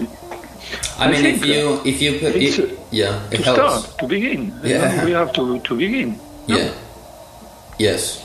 I 1.00 1.06
I 1.08 1.12
mean, 1.12 1.26
if 1.26 1.46
you 1.46 1.82
if 1.86 2.02
you 2.02 2.20
put 2.20 2.36
it, 2.36 2.60
uh, 2.60 2.76
yeah, 2.92 3.20
it 3.32 3.38
to 3.38 3.44
helps. 3.44 3.60
start 3.86 4.00
to 4.00 4.08
begin. 4.08 4.54
Yeah. 4.64 5.06
we 5.06 5.12
have 5.12 5.32
to 5.34 5.60
to 5.60 5.76
begin. 5.76 6.20
no? 6.48 6.58
Yeah. 6.58 6.72
Yes. 7.80 8.24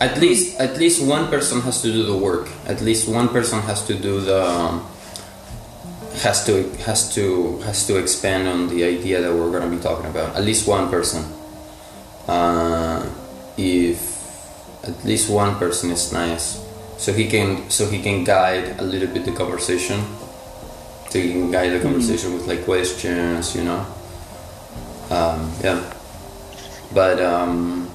At 0.00 0.18
least 0.20 0.58
at 0.60 0.78
least 0.78 1.02
one 1.02 1.26
person 1.28 1.60
has 1.62 1.82
to 1.82 1.90
do 1.90 2.02
the 2.04 2.16
work. 2.16 2.48
At 2.66 2.80
least 2.82 3.08
one 3.08 3.28
person 3.28 3.60
has 3.62 3.82
to 3.86 3.94
do 3.94 4.20
the 4.20 4.42
um, 4.46 4.86
has 6.22 6.44
to 6.46 6.70
has 6.86 7.14
to 7.14 7.58
has 7.66 7.86
to 7.86 7.96
expand 7.98 8.46
on 8.48 8.68
the 8.68 8.84
idea 8.84 9.20
that 9.22 9.32
we're 9.34 9.50
going 9.50 9.62
to 9.68 9.70
be 9.74 9.82
talking 9.82 10.06
about. 10.10 10.34
At 10.36 10.44
least 10.44 10.66
one 10.68 10.90
person. 10.90 11.24
Uh, 12.28 13.06
if 13.56 14.07
at 14.88 15.04
least 15.04 15.28
one 15.30 15.56
person 15.56 15.90
is 15.90 16.12
nice, 16.12 16.64
so 16.96 17.12
he 17.12 17.28
can 17.28 17.68
so 17.70 17.88
he 17.88 18.02
can 18.02 18.24
guide 18.24 18.80
a 18.80 18.82
little 18.82 19.08
bit 19.08 19.24
the 19.24 19.32
conversation. 19.32 20.00
So 21.10 21.18
he 21.18 21.32
can 21.32 21.50
guide 21.50 21.72
the 21.72 21.80
conversation 21.80 22.34
with 22.34 22.46
like 22.46 22.64
questions, 22.64 23.54
you 23.54 23.64
know. 23.64 23.86
Um, 25.10 25.52
yeah, 25.62 25.80
but 26.92 27.20
um, 27.20 27.88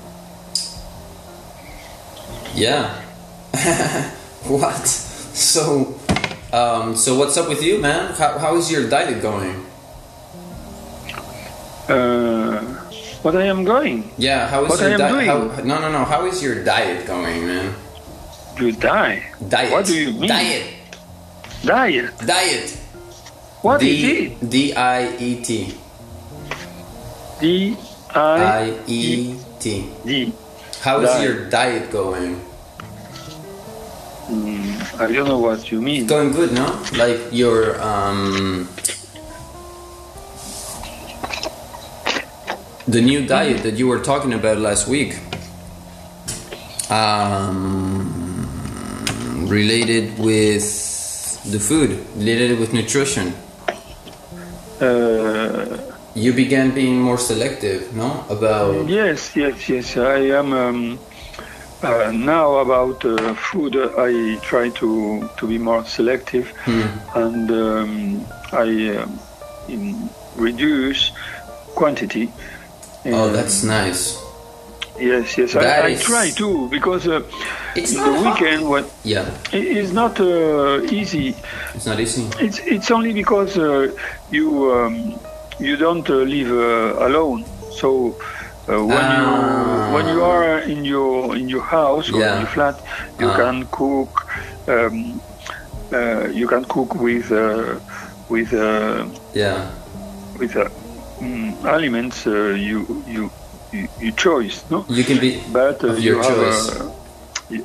yeah. 2.56 3.02
what? 4.48 4.88
So, 4.88 6.00
um, 6.52 6.96
so 6.96 7.18
what's 7.18 7.38
up 7.38 7.50
with 7.50 7.64
you, 7.64 7.82
man? 7.82 8.14
How, 8.14 8.38
how 8.38 8.56
is 8.56 8.72
your 8.72 8.90
diet 8.90 9.22
going? 9.22 9.66
Uh, 11.88 12.73
what 13.24 13.36
I 13.36 13.46
am 13.46 13.64
going? 13.64 14.12
Yeah, 14.18 14.48
how 14.48 14.66
is 14.66 14.70
What 14.70 14.82
your 14.82 14.98
diet? 14.98 15.66
No, 15.66 15.80
no, 15.80 15.92
no. 15.92 16.04
How 16.04 16.26
is 16.26 16.44
your 16.44 16.64
diet 16.64 17.08
going, 17.08 17.48
man? 17.48 17.74
You 18.60 18.72
die. 18.72 19.32
Diet. 19.48 19.72
What 19.72 19.86
do 19.86 19.96
you 19.96 20.12
mean? 20.14 20.30
Diet. 20.30 20.66
Diet. 21.64 22.12
Diet. 22.20 22.70
What 23.64 23.82
is 23.82 23.88
D 23.88 24.04
it? 24.12 24.50
D 24.50 24.56
I 24.76 25.16
E 25.18 25.42
T. 25.42 25.74
D 27.40 27.78
I 28.14 28.44
I 28.44 28.80
E 28.88 29.40
T. 29.60 29.90
D. 30.06 30.34
How 30.82 31.00
is 31.00 31.10
Diet. 31.10 31.24
your 31.24 31.50
diet 31.50 31.92
going? 31.92 32.36
Mm, 34.28 35.00
I 35.00 35.12
don't 35.12 35.28
know 35.28 35.40
what 35.40 35.72
you 35.72 35.82
mean. 35.82 36.04
It's 36.04 36.10
Going 36.12 36.32
good, 36.32 36.52
no? 36.52 36.68
Like 37.00 37.20
your 37.32 37.80
um 37.82 38.68
the 42.88 43.02
new 43.02 43.26
diet 43.26 43.64
that 43.64 43.76
you 43.76 43.88
were 43.88 44.00
talking 44.00 44.34
about 44.34 44.58
last 44.58 44.88
week. 44.88 45.18
Um 46.90 48.48
related 49.48 50.18
with 50.20 50.64
the 51.52 51.60
food, 51.60 51.92
related 52.16 52.60
with 52.60 52.74
nutrition. 52.74 53.34
Uh, 54.82 55.78
You 56.16 56.32
began 56.34 56.72
being 56.72 57.02
more 57.02 57.18
selective, 57.18 57.82
no? 57.96 58.24
About 58.30 58.88
yes, 58.88 59.36
yes, 59.36 59.68
yes. 59.68 59.98
I 59.98 60.20
am 60.40 60.54
um, 60.54 61.00
uh, 61.82 62.12
now 62.14 62.58
about 62.66 63.04
uh, 63.04 63.34
food. 63.34 63.74
I 63.98 64.38
try 64.50 64.70
to 64.82 64.90
to 65.38 65.44
be 65.48 65.58
more 65.58 65.84
selective, 65.86 66.46
Hmm. 66.66 66.86
and 67.26 67.50
um, 67.52 67.92
I 68.54 68.70
um, 69.02 69.10
in 69.68 69.84
reduce 70.38 71.12
quantity. 71.76 72.30
Oh, 73.06 73.30
that's 73.32 73.64
nice. 73.64 74.18
yes, 75.00 75.38
yes. 75.38 75.54
that 75.54 75.84
I, 75.84 75.88
I 75.90 75.96
try 75.96 76.30
too 76.32 76.70
because 76.70 77.08
uh, 77.08 77.22
It's 77.76 77.94
the 77.94 78.12
weekend 78.24 78.70
when 78.70 78.86
Yeah, 79.04 79.26
it 79.52 79.64
is 79.66 79.92
not 79.92 80.20
uh, 80.20 80.82
easy. 80.84 81.36
it's 81.76 81.86
not 81.86 82.00
easy. 82.00 82.28
It's 82.40 82.60
it's 82.60 82.92
only 82.92 83.12
because 83.14 83.58
uh, 83.58 83.92
you 84.32 84.72
um, 84.72 85.20
you 85.60 85.76
don't 85.78 86.08
uh, 86.10 86.14
live 86.24 86.52
uh, 86.52 87.06
alone. 87.08 87.44
So 87.80 88.16
uh, 88.70 88.80
when 88.86 89.06
Ah. 89.06 89.18
you 89.20 89.28
when 89.96 90.06
when 90.06 90.06
you 90.16 90.24
are 90.24 90.60
in 90.60 90.86
your 90.86 91.36
in 91.36 91.50
your 91.50 91.64
house 91.66 92.10
or 92.14 92.20
Yeah. 92.22 92.36
in 92.36 92.42
your 92.46 92.52
flat, 92.56 92.76
you 93.20 93.28
Ah. 93.30 93.36
can 93.36 93.66
cook. 93.72 94.12
Um, 94.68 95.20
uh, 95.92 96.28
you 96.30 96.48
can 96.48 96.64
cook 96.66 96.96
with 96.96 97.32
uh, 97.32 97.76
with 98.30 98.54
uh, 98.54 99.06
Yeah. 99.34 99.68
with 100.40 100.56
uh, 100.56 100.70
mm, 101.24 101.66
elements 101.66 102.26
uh, 102.28 102.32
you, 102.70 103.04
you 103.08 103.30
you 103.72 103.88
you 104.00 104.12
choice, 104.12 104.64
no? 104.70 104.86
You 104.90 105.04
can 105.04 105.20
be. 105.20 105.42
But 105.52 105.84
uh, 105.84 105.88
Of 105.90 106.00
you 106.00 106.14
your 106.16 106.24
have 106.24 106.36
choice. 106.38 106.80
a, 106.80 106.84
y- 107.50 107.64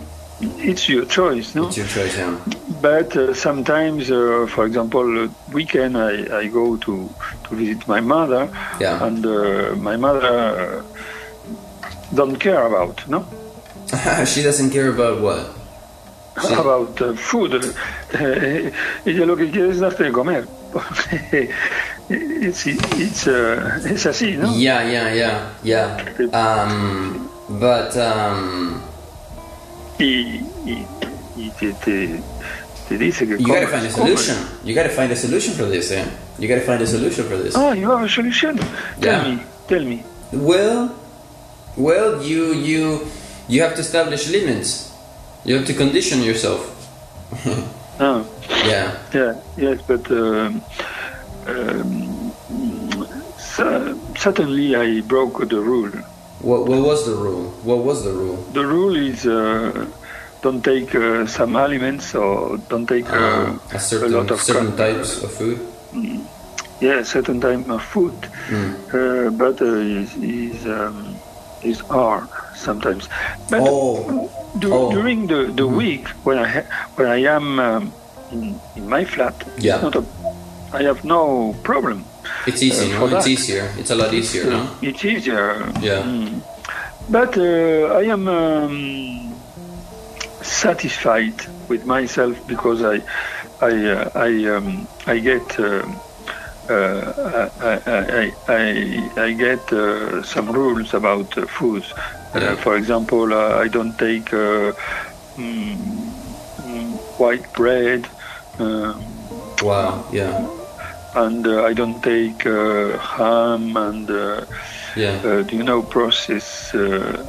it's 0.70 0.88
your 0.88 1.04
choice, 1.06 1.54
no? 1.54 1.66
It's 1.66 1.76
your 1.76 1.86
choice, 1.88 2.16
yeah. 2.16 2.36
But 2.80 3.16
uh, 3.16 3.34
sometimes, 3.34 4.08
uh, 4.10 4.46
for 4.54 4.64
example, 4.66 5.24
uh, 5.24 5.28
weekend 5.52 5.96
I, 5.96 6.12
I 6.42 6.46
go 6.48 6.76
to, 6.76 7.10
to 7.44 7.54
visit 7.56 7.86
my 7.88 8.00
mother, 8.00 8.48
Yeah. 8.80 9.04
and 9.06 9.26
uh, 9.26 9.74
my 9.76 9.96
mother 9.96 10.22
uh, 10.28 10.82
don't 12.14 12.36
care 12.40 12.64
about 12.66 13.06
no 13.08 13.24
she 14.26 14.42
doesn't 14.42 14.70
care 14.70 14.88
about 14.88 15.20
what. 15.20 15.40
Sí. 16.38 16.54
about 16.54 17.00
uh, 17.02 17.14
food. 17.16 17.52
Ella 19.04 19.26
lo 19.26 19.34
que 19.36 19.50
quiere 19.50 19.70
es 19.70 19.80
darte 19.80 20.04
de 20.04 20.12
comer. 20.12 20.46
It's, 22.10 22.66
it's, 22.66 23.26
uh, 23.26 23.78
es 23.84 24.06
así, 24.06 24.36
¿no? 24.36 24.54
Yeah, 24.56 24.82
yeah, 24.90 25.12
yeah, 25.14 25.52
yeah. 25.62 25.96
Um, 26.32 27.28
but 27.60 27.96
um, 27.96 28.82
Y, 29.98 30.44
y, 30.64 30.86
y 31.36 31.50
te, 31.58 31.72
te, 31.84 32.20
te 32.88 32.98
dice 32.98 33.26
que 33.26 33.36
you 33.36 33.48
gotta 33.48 33.66
find 33.66 33.86
a 33.86 33.90
solution. 33.90 34.36
You 34.64 34.74
gotta 34.74 34.90
find 34.90 35.10
a 35.10 35.16
solution 35.16 35.54
for 35.54 35.64
this, 35.66 35.90
eh? 35.90 36.04
You 36.38 36.46
gotta 36.48 36.60
find 36.60 36.80
a 36.80 36.86
solution 36.86 37.24
for 37.24 37.36
this. 37.36 37.56
Ah, 37.56 37.72
you 37.72 37.90
have 37.90 38.04
a 38.04 38.08
solution. 38.08 38.56
Yeah. 38.56 39.00
Tell 39.00 39.24
me, 39.32 39.42
tell 39.66 39.84
me. 39.84 40.04
Well, 40.32 40.94
well, 41.76 42.22
you 42.22 42.54
you 42.54 43.08
you 43.48 43.60
have 43.62 43.74
to 43.74 43.80
establish 43.80 44.28
limits. 44.30 44.92
You 45.44 45.56
have 45.56 45.66
to 45.66 45.74
condition 45.74 46.22
yourself. 46.22 46.62
Ah, 47.98 48.22
Yeah. 48.68 48.92
yeah, 49.12 49.34
yes, 49.56 49.80
but 49.86 50.08
um, 50.10 50.62
um, 51.46 52.32
cer- 53.38 53.94
certainly 54.16 54.74
I 54.76 55.00
broke 55.02 55.48
the 55.48 55.60
rule. 55.60 55.90
What 56.40 56.66
what 56.68 56.80
was 56.82 57.06
the 57.06 57.14
rule? 57.14 57.50
What 57.64 57.78
was 57.84 58.04
the 58.04 58.12
rule? 58.12 58.36
The 58.52 58.64
rule 58.66 58.94
is 58.96 59.26
uh, 59.26 59.86
don't 60.42 60.62
take 60.62 60.94
uh, 60.94 61.26
some 61.26 61.56
aliments 61.56 62.14
or 62.14 62.58
don't 62.68 62.86
take 62.86 63.10
uh, 63.10 63.16
Uh, 63.16 63.58
a 63.74 63.78
certain 63.80 64.12
lot 64.12 64.30
of 64.30 64.40
certain 64.40 64.76
types 64.76 65.22
of 65.22 65.30
food. 65.32 65.58
yeah 66.80 67.02
certain 67.02 67.40
type 67.40 67.68
of 67.68 67.82
food, 67.82 68.14
Mm. 68.50 68.70
uh, 68.94 69.30
but 69.34 69.60
uh, 69.60 69.66
is 69.98 70.14
is 70.22 70.64
um, 70.66 71.16
is 71.62 71.80
hard 71.90 72.28
sometimes. 72.54 73.08
But 73.50 73.60
Oh. 73.66 74.30
du- 74.60 74.72
Oh. 74.72 74.90
during 74.94 75.26
the, 75.26 75.50
the 75.60 75.66
week 75.66 76.06
when 76.24 76.38
I 76.38 76.46
ha- 76.48 76.68
when 76.96 77.08
I 77.10 77.26
am 77.26 77.58
um, 77.58 77.92
in, 78.30 78.54
in 78.76 78.88
my 78.88 79.04
flat, 79.04 79.34
Yeah. 79.58 79.74
it's 79.74 79.82
not 79.82 79.96
a, 79.96 80.04
I 80.72 80.82
have 80.82 81.04
no 81.04 81.54
problem. 81.62 82.04
It's 82.46 82.62
easy, 82.62 82.92
Uh, 82.94 83.06
no? 83.06 83.16
It's 83.16 83.26
easier. 83.26 83.72
It's 83.78 83.90
a 83.90 83.94
lot 83.94 84.12
easier, 84.12 84.44
no? 84.50 84.68
It's 84.82 85.04
easier. 85.04 85.72
Yeah. 85.80 86.02
Mm. 86.02 86.42
But 87.10 87.36
uh, 87.38 87.98
I 88.00 88.02
am 88.12 88.28
um, 88.28 89.34
satisfied 90.42 91.34
with 91.68 91.84
myself 91.86 92.36
because 92.46 92.82
I, 92.82 93.00
I, 93.60 93.72
uh, 93.86 94.10
I, 94.14 94.44
um, 94.54 94.86
I 95.06 95.18
get, 95.18 95.58
uh, 95.58 95.84
uh, 96.68 97.48
I, 97.60 97.80
I, 97.86 98.32
I, 98.48 99.10
I 99.24 99.32
get 99.32 99.72
uh, 99.72 100.22
some 100.22 100.52
rules 100.52 100.92
about 100.94 101.36
uh, 101.38 101.46
foods. 101.46 101.92
Yeah. 102.34 102.52
Uh, 102.52 102.56
for 102.56 102.76
example, 102.76 103.32
uh, 103.32 103.56
I 103.56 103.68
don't 103.68 103.96
take 103.98 104.32
uh, 104.34 104.72
mm, 105.36 105.76
mm, 106.60 106.92
white 107.18 107.50
bread. 107.54 108.06
Um, 108.58 109.02
Wow. 109.62 110.04
Yeah. 110.12 110.46
And 111.24 111.46
uh, 111.46 111.64
I 111.70 111.72
don't 111.74 112.00
take 112.02 112.46
uh, 112.46 112.98
ham 112.98 113.76
and 113.76 114.08
uh, 114.10 114.44
Yeah. 114.96 115.20
uh, 115.24 115.42
do 115.48 115.52
you 115.58 115.62
know 115.70 115.80
processed 115.82 116.74
uh, 116.74 117.22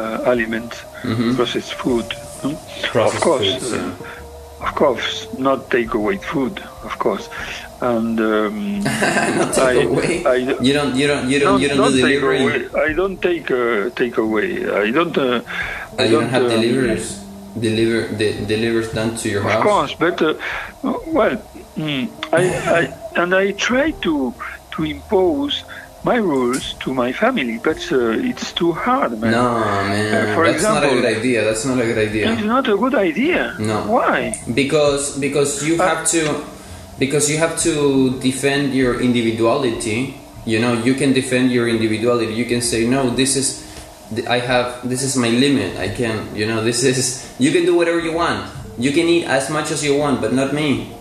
uh, 0.00 0.32
aliments, 0.32 0.76
Mhm. 1.04 1.34
processed 1.36 1.74
food. 1.82 2.06
hmm? 2.42 2.54
Processed 2.92 3.16
of 3.16 3.20
course, 3.26 3.48
foods, 3.52 3.72
uh, 3.72 3.76
yeah. 3.76 4.66
of 4.66 4.70
course, 4.74 5.08
not 5.38 5.70
take 5.70 5.90
away 6.00 6.16
food, 6.32 6.54
of 6.88 6.94
course, 6.98 7.28
and 7.80 8.18
um, 8.20 8.56
Not 9.40 9.58
I-. 9.58 9.86
I, 10.34 10.36
you 10.66 10.72
don't. 10.78 10.94
You 11.00 11.06
don't. 11.10 11.24
You 11.32 11.38
don't. 11.44 11.60
you 11.62 11.68
don't, 11.68 11.92
do 11.92 12.00
take 12.02 12.20
delivery. 12.20 12.40
away. 12.42 12.88
I 12.88 12.92
don't 13.00 13.18
take 13.28 13.46
uh, 13.50 13.90
take 14.00 14.16
away. 14.26 14.48
I 14.84 14.90
don't. 14.96 15.16
Uh, 15.16 15.40
Uh, 15.98 16.04
you 16.06 16.12
don't 16.14 16.30
have 16.30 16.44
um, 16.46 16.50
deliverers. 16.54 17.06
Deliver 17.58 18.00
de- 18.20 18.38
delivers 18.46 18.88
done 18.94 19.10
to 19.20 19.26
your 19.28 19.42
Of 19.42 19.50
house. 19.50 19.58
Of 19.58 19.66
course, 19.70 19.92
but 20.04 20.16
uh, 20.22 20.34
well, 21.18 21.34
mm, 21.78 22.10
I, 22.32 22.42
I 22.78 23.22
and 23.22 23.34
I 23.34 23.52
try 23.52 23.92
to 24.04 24.34
to 24.72 24.84
impose 24.84 25.64
my 26.04 26.16
rules 26.16 26.74
to 26.74 26.94
my 26.94 27.12
family, 27.12 27.58
but 27.58 27.78
uh, 27.90 28.10
it's 28.30 28.52
too 28.52 28.72
hard, 28.72 29.18
man. 29.20 29.32
No, 29.32 29.60
man. 29.60 30.30
Uh, 30.30 30.34
for 30.34 30.46
that's 30.46 30.62
not 30.62 30.84
a 30.84 30.88
good 30.88 31.04
idea. 31.04 31.44
That's 31.44 31.64
not 31.64 31.78
a 31.78 31.84
good 31.84 31.98
idea. 31.98 32.32
It's 32.32 32.42
not 32.42 32.68
a 32.68 32.76
good 32.76 32.94
idea. 32.94 33.54
No. 33.58 33.82
Why? 33.86 34.34
Because 34.54 35.18
because 35.18 35.66
you 35.66 35.78
have 35.78 36.06
to 36.14 36.44
because 36.98 37.30
you 37.30 37.38
have 37.38 37.58
to 37.62 38.18
defend 38.20 38.74
your 38.74 39.00
individuality. 39.00 40.14
You 40.46 40.60
know, 40.60 40.72
you 40.72 40.94
can 40.94 41.12
defend 41.12 41.52
your 41.52 41.68
individuality. 41.68 42.32
You 42.32 42.46
can 42.46 42.62
say 42.62 42.86
no. 42.86 43.10
This 43.10 43.36
is 43.36 43.66
I 44.28 44.38
have 44.38 44.88
this 44.88 45.02
is 45.02 45.16
my 45.16 45.28
limit. 45.28 45.76
I 45.76 45.88
can 45.88 46.34
you 46.34 46.46
know 46.46 46.62
this 46.64 46.84
is 46.84 47.26
you 47.38 47.52
can 47.52 47.66
do 47.66 47.76
whatever 47.76 48.00
you 48.00 48.14
want. 48.14 48.48
You 48.78 48.92
can 48.92 49.10
eat 49.10 49.26
as 49.26 49.50
much 49.50 49.70
as 49.74 49.82
you 49.82 49.98
want, 49.98 50.22
but 50.22 50.32
not 50.32 50.54
me. 50.54 50.94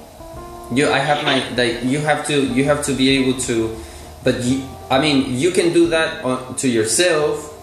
You 0.71 0.89
I 0.91 0.99
have 0.99 1.23
my 1.23 1.47
like 1.56 1.84
you 1.84 1.99
have 1.99 2.25
to 2.27 2.36
you 2.53 2.63
have 2.65 2.84
to 2.86 2.93
be 2.93 3.10
able 3.17 3.39
to, 3.47 3.75
but 4.23 4.43
you, 4.43 4.63
I 4.89 4.99
mean 4.99 5.34
you 5.38 5.51
can 5.51 5.71
do 5.73 5.88
that 5.88 6.23
on, 6.25 6.56
to 6.56 6.67
yourself, 6.67 7.53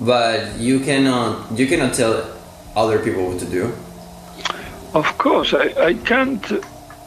but 0.00 0.58
you 0.58 0.80
cannot 0.80 1.50
uh, 1.50 1.54
you 1.54 1.66
cannot 1.66 1.94
tell 1.94 2.24
other 2.76 2.98
people 2.98 3.26
what 3.28 3.38
to 3.40 3.46
do. 3.46 3.72
Of 4.92 5.06
course, 5.18 5.54
I, 5.54 5.72
I 5.88 5.94
can't. 5.94 6.44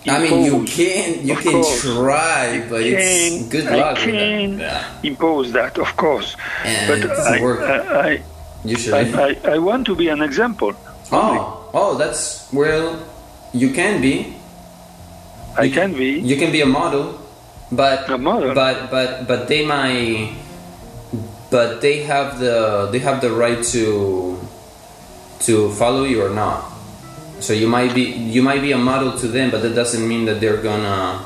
I 0.08 0.20
mean, 0.20 0.44
you 0.44 0.66
can 0.66 1.26
you 1.26 1.34
Of 1.34 1.42
can 1.44 1.52
course. 1.62 1.82
try, 1.82 2.66
but 2.70 2.82
it's 2.82 3.39
can- 3.39 3.50
good 3.50 3.68
I 3.68 3.76
luck 3.78 3.96
with 4.06 4.16
can 4.16 4.58
that. 4.58 5.06
impose 5.06 5.52
that, 5.54 5.78
of 5.78 5.96
course. 5.96 6.36
And 6.66 6.88
but 6.89 7.12
I. 7.12 7.38
I, 7.38 8.08
I, 8.08 8.10
Yeah. 8.12 8.22
Usually. 8.66 9.13
I, 9.13 9.28
I, 9.28 9.56
I 9.56 9.58
want 9.60 9.86
to 9.88 9.96
be 9.96 10.08
an 10.08 10.22
example. 10.22 10.74
oh, 11.12 11.70
oh, 11.74 11.98
that's 11.98 12.48
well. 12.54 12.98
You 13.54 13.72
can 13.74 14.02
be. 14.02 14.34
I 15.58 15.70
can 15.70 15.94
be. 15.94 16.20
You 16.20 16.36
can 16.38 16.52
be 16.52 16.62
a 16.62 16.66
model, 16.66 17.20
but 17.72 18.10
A 18.10 18.18
model? 18.18 18.54
but 18.54 18.89
but 18.89 19.28
but 19.28 19.48
they 19.48 19.66
might. 19.66 20.36
But 21.52 21.82
they 21.82 22.02
have 22.04 22.39
the 22.39 22.89
they 22.92 23.00
have 23.00 23.22
the 23.22 23.30
right 23.32 23.62
to 23.78 24.39
to 25.46 25.70
follow 25.78 26.04
you 26.04 26.24
or 26.26 26.30
not. 26.34 26.66
So 27.39 27.54
you 27.54 27.68
might 27.68 27.94
be 27.94 28.02
you 28.04 28.42
might 28.42 28.62
be 28.62 28.72
a 28.72 28.78
model 28.78 29.13
to 29.20 29.28
them, 29.28 29.52
but 29.52 29.62
that 29.62 29.76
doesn't 29.76 30.08
mean 30.08 30.26
that 30.26 30.42
they're 30.42 30.62
gonna 30.62 31.22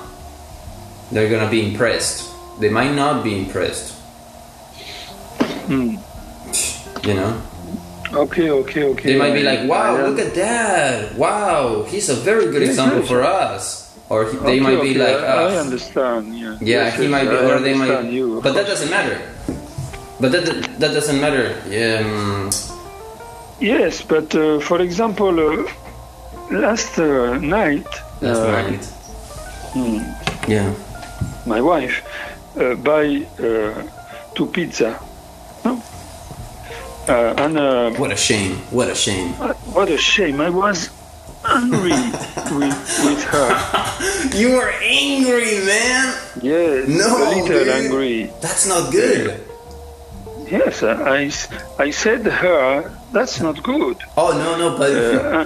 they're 1.12 1.30
gonna 1.30 1.50
be 1.50 1.64
impressed. 1.72 2.28
They 2.60 2.70
might 2.70 2.92
not 2.94 3.24
be 3.24 3.38
impressed. 3.40 3.94
Hmm. 5.72 5.96
You 7.08 7.14
know. 7.14 7.42
Okay, 8.12 8.50
okay, 8.50 8.84
okay. 8.84 9.14
They 9.14 9.20
might 9.20 9.34
be 9.34 9.44
like, 9.44 9.68
"Wow, 9.68 10.00
look 10.08 10.20
at 10.20 10.34
that! 10.36 11.16
Wow, 11.16 11.84
he's 11.84 12.10
a 12.10 12.16
very 12.16 12.52
good 12.52 12.64
example 12.64 13.04
for 13.04 13.22
us." 13.22 13.87
Or 14.10 14.26
he, 14.26 14.38
they 14.38 14.58
Okay, 14.58 14.60
might 14.62 14.82
be 14.82 14.92
okay, 14.92 15.04
like, 15.06 15.20
I, 15.24 15.28
I 15.28 15.56
"Ah, 15.56 15.60
understand. 15.60 16.24
Yeah, 16.38 16.56
"Yeah, 16.56 16.58
Yes, 16.62 16.96
he 16.96 17.04
yes, 17.04 17.12
might 17.12 17.28
be," 17.30 17.36
I 17.36 17.52
or 17.52 17.60
they 17.60 17.74
might. 17.76 18.06
You, 18.10 18.40
but 18.42 18.54
that 18.56 18.66
doesn't 18.66 18.90
matter. 18.90 19.20
But 20.20 20.32
that 20.32 20.46
that 20.80 20.92
doesn't 20.98 21.20
matter. 21.20 21.46
Um, 21.68 22.50
Yes, 23.60 24.02
but 24.04 24.34
uh, 24.36 24.60
for 24.62 24.80
example, 24.82 25.34
uh, 25.40 25.66
last 26.52 27.00
uh, 27.00 27.38
night, 27.42 27.88
last 28.22 28.42
uh, 28.46 28.52
night. 28.62 28.84
hmm, 29.74 30.00
Yeah. 30.48 30.70
my 31.46 31.60
wife 31.62 32.06
uh, 32.56 32.76
buy 32.76 33.26
uh, 33.42 33.82
two 34.36 34.46
pizza. 34.46 35.00
No? 35.66 35.82
Uh, 37.10 37.34
and 37.44 37.58
uh, 37.58 37.92
What 37.98 38.12
a 38.12 38.16
shame! 38.18 38.58
What 38.70 38.90
a 38.90 38.96
shame! 38.96 39.30
what 39.74 39.90
a 39.90 39.98
shame! 39.98 40.40
I 40.40 40.50
was 40.50 40.90
angry 41.58 41.98
with, 42.58 42.78
with 43.06 43.24
her. 43.34 43.50
You 44.38 44.52
were 44.54 44.72
angry, 44.82 45.60
man. 45.66 46.14
Yes, 46.42 46.88
No, 46.88 47.18
a 47.18 47.20
little 47.30 47.48
dude. 47.48 47.68
angry. 47.68 48.32
That's 48.42 48.66
not 48.68 48.92
good. 48.92 49.44
Yes, 50.50 50.82
I, 50.84 51.30
I, 51.84 51.90
said 51.92 52.24
to 52.24 52.32
her, 52.32 52.92
that's 53.12 53.42
not 53.42 53.62
good. 53.64 53.98
Oh 54.16 54.32
no, 54.32 54.56
no, 54.58 54.78
but 54.78 54.92
Uh, 54.96 55.46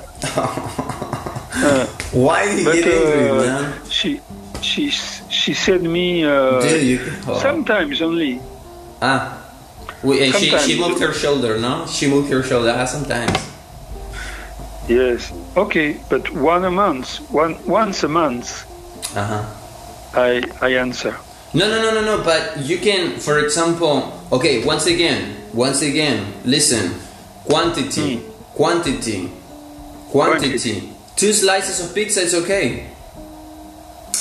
why 2.12 2.46
did 2.46 2.60
you 2.60 2.66
but 2.66 2.76
get 2.76 2.88
angry, 2.88 3.30
uh, 3.30 3.36
man? 3.42 3.74
she, 3.90 4.20
she, 4.62 4.90
she 4.90 5.54
said 5.54 5.82
me 5.82 6.24
uh, 6.24 6.62
you 6.64 7.00
oh. 7.28 7.40
sometimes 7.42 8.02
only. 8.02 8.40
ah 9.02 9.38
We, 10.04 10.30
uh, 10.30 10.38
she, 10.38 10.56
she 10.60 10.80
moved 10.80 11.02
her 11.02 11.14
shoulder, 11.14 11.58
no? 11.60 11.86
She 11.88 12.08
moved 12.08 12.32
her 12.32 12.44
shoulder 12.44 12.74
ah, 12.76 12.86
sometimes. 12.86 13.38
Yes. 14.88 15.32
Okay, 15.58 15.98
but 16.10 16.32
one 16.32 16.64
a 16.66 16.72
month, 16.72 17.18
one 17.30 17.58
once 17.68 18.04
a 18.04 18.08
month, 18.08 18.66
Uh 19.16 19.26
huh. 19.26 19.44
I 20.16 20.44
I 20.62 20.70
answer. 20.80 21.16
No, 21.54 21.68
no, 21.68 21.82
no, 21.82 21.92
no, 21.92 22.02
no. 22.02 22.24
But 22.24 22.60
you 22.64 22.78
can, 22.78 23.20
for 23.20 23.40
example, 23.40 24.14
okay. 24.32 24.64
Once 24.64 24.88
again, 24.88 25.36
once 25.54 25.82
again, 25.82 26.34
listen. 26.46 26.96
Quantity, 27.44 28.22
quantity, 28.56 29.30
quantity. 30.12 30.94
Two 31.18 31.34
slices 31.34 31.84
of 31.84 31.94
pizza 31.94 32.22
is 32.22 32.34
okay. 32.34 32.88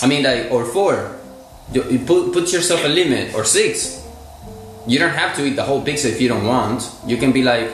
I 0.03 0.07
mean, 0.07 0.25
like, 0.25 0.51
or 0.51 0.65
four. 0.65 1.17
You, 1.73 1.85
you 1.85 1.99
put 2.01 2.33
put 2.33 2.51
yourself 2.53 2.83
a 2.85 2.89
limit, 2.89 3.35
or 3.37 3.45
six. 3.45 4.03
You 4.89 4.99
don't 4.99 5.15
have 5.15 5.37
to 5.37 5.45
eat 5.47 5.55
the 5.55 5.63
whole 5.63 5.83
pizza 5.83 6.09
if 6.09 6.21
you 6.21 6.27
don't 6.27 6.45
want. 6.47 6.83
You 7.07 7.17
can 7.19 7.31
be 7.31 7.43
like, 7.43 7.71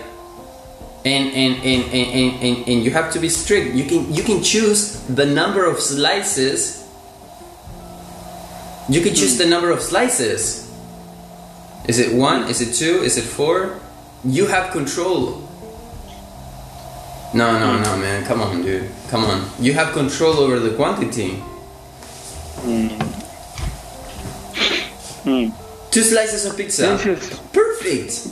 and 1.06 1.32
and 1.32 1.54
and 1.64 1.82
and, 1.94 2.42
and, 2.42 2.68
and, 2.68 2.84
you 2.84 2.90
have 2.90 3.12
to 3.12 3.20
be 3.20 3.28
strict. 3.28 3.74
You 3.74 3.84
can 3.84 4.12
you 4.12 4.22
can 4.22 4.42
choose 4.42 5.00
the 5.06 5.24
number 5.24 5.64
of 5.64 5.78
slices 5.78 6.86
you 8.88 9.00
can 9.00 9.14
choose 9.14 9.34
hmm. 9.34 9.38
the 9.38 9.46
number 9.46 9.70
of 9.70 9.80
slices. 9.80 10.62
Is 11.88 11.98
it 11.98 12.14
one? 12.14 12.48
Is 12.48 12.60
it 12.60 12.74
two? 12.74 13.02
Is 13.02 13.16
it 13.16 13.24
four? 13.24 13.80
You 14.24 14.46
have 14.46 14.72
control. 14.72 15.42
No, 17.34 17.58
no, 17.58 17.76
hmm. 17.76 17.82
no, 17.82 17.96
man. 17.98 18.24
Come 18.24 18.40
on, 18.40 18.62
dude. 18.62 18.90
Come 19.08 19.24
on. 19.24 19.50
You 19.58 19.72
have 19.74 19.92
control 19.92 20.34
over 20.38 20.60
the 20.60 20.74
quantity. 20.76 21.34
Hmm. 22.62 22.88
hmm. 25.26 25.90
Two 25.90 26.02
slices 26.02 26.44
of 26.44 26.56
pizza. 26.56 26.96
Perfect. 27.52 28.28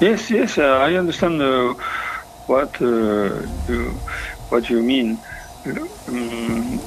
Yes, 0.00 0.30
yes, 0.30 0.58
uh, 0.58 0.62
I 0.88 0.94
understand 0.94 1.40
uh, 1.42 1.74
what 2.46 2.80
uh, 2.80 3.42
you, 3.68 4.02
what 4.48 4.68
you 4.68 4.82
mean. 4.82 5.22
Um, 6.08 6.86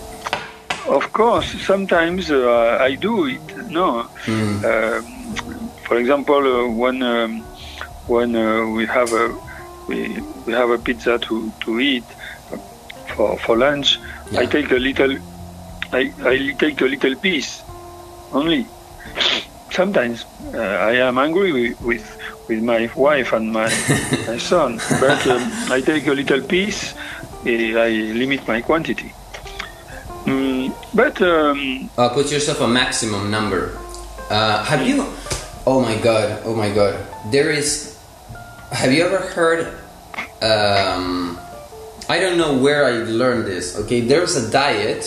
of 0.86 1.12
course, 1.12 1.50
sometimes 1.66 2.32
uh, 2.32 2.78
I 2.80 2.96
do 2.96 3.28
it. 3.28 3.46
No, 3.68 4.10
Hmm. 4.26 4.64
Um 4.66 5.36
for 5.88 5.98
example, 5.98 6.42
uh, 6.56 6.70
when 6.82 7.02
um, 7.04 7.48
when 8.06 8.36
uh, 8.36 8.66
we 8.76 8.86
have 8.88 9.12
a 9.14 9.26
we, 9.88 10.22
we 10.46 10.54
have 10.54 10.70
a 10.72 10.80
pizza 10.80 11.20
to, 11.20 11.54
to 11.64 11.80
eat 11.80 12.16
for 13.16 13.38
for 13.38 13.58
lunch, 13.58 14.00
I 14.36 14.46
take 14.48 14.72
a 14.72 14.76
little 14.88 15.14
I, 15.94 16.14
I 16.26 16.36
take 16.60 16.82
a 16.82 16.86
little 16.86 17.16
piece 17.18 17.66
only. 18.32 18.72
Sometimes 19.72 20.26
uh, 20.54 20.58
I 20.60 20.94
am 21.08 21.18
angry 21.18 21.52
with, 21.52 21.78
with 21.82 22.17
with 22.48 22.64
my 22.64 22.90
wife 22.96 23.34
and 23.34 23.52
my 23.52 23.68
my 24.28 24.38
son, 24.38 24.80
but 25.00 25.20
um, 25.28 25.44
I 25.72 25.82
take 25.82 26.08
a 26.08 26.14
little 26.14 26.42
piece. 26.42 26.94
eh, 27.46 27.76
I 27.76 27.90
limit 28.16 28.48
my 28.48 28.62
quantity. 28.62 29.14
Mm, 30.26 30.74
but 30.94 31.22
um, 31.22 31.90
Uh, 31.98 32.10
put 32.10 32.32
yourself 32.32 32.60
a 32.62 32.68
maximum 32.68 33.32
number. 33.32 33.78
Uh, 34.30 34.64
have 34.64 34.86
you? 34.88 35.06
Oh 35.66 35.82
my 35.82 35.96
god! 36.00 36.42
Oh 36.46 36.56
my 36.56 36.70
god! 36.70 36.96
There 37.32 37.52
is. 37.52 37.96
Have 38.72 38.92
you 38.92 39.04
ever 39.04 39.20
heard? 39.20 39.68
Um, 40.42 41.40
I 42.10 42.20
don't 42.20 42.38
know 42.38 42.56
where 42.58 42.86
I 42.86 43.04
learned 43.08 43.48
this. 43.48 43.76
Okay, 43.84 44.02
there's 44.02 44.36
a 44.36 44.52
diet. 44.52 45.04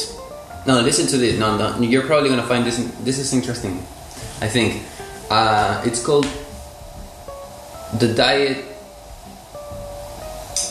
No, 0.66 0.80
listen 0.80 1.06
to 1.08 1.16
this. 1.16 1.38
No, 1.38 1.56
no, 1.56 1.80
you're 1.80 2.04
probably 2.04 2.28
gonna 2.28 2.44
find 2.48 2.64
this. 2.64 2.76
This 3.04 3.18
is 3.18 3.32
interesting. 3.32 3.80
I 4.40 4.48
think 4.48 4.80
uh, 5.30 5.80
it's 5.84 6.00
called 6.04 6.26
the 7.98 8.14
diet. 8.14 8.64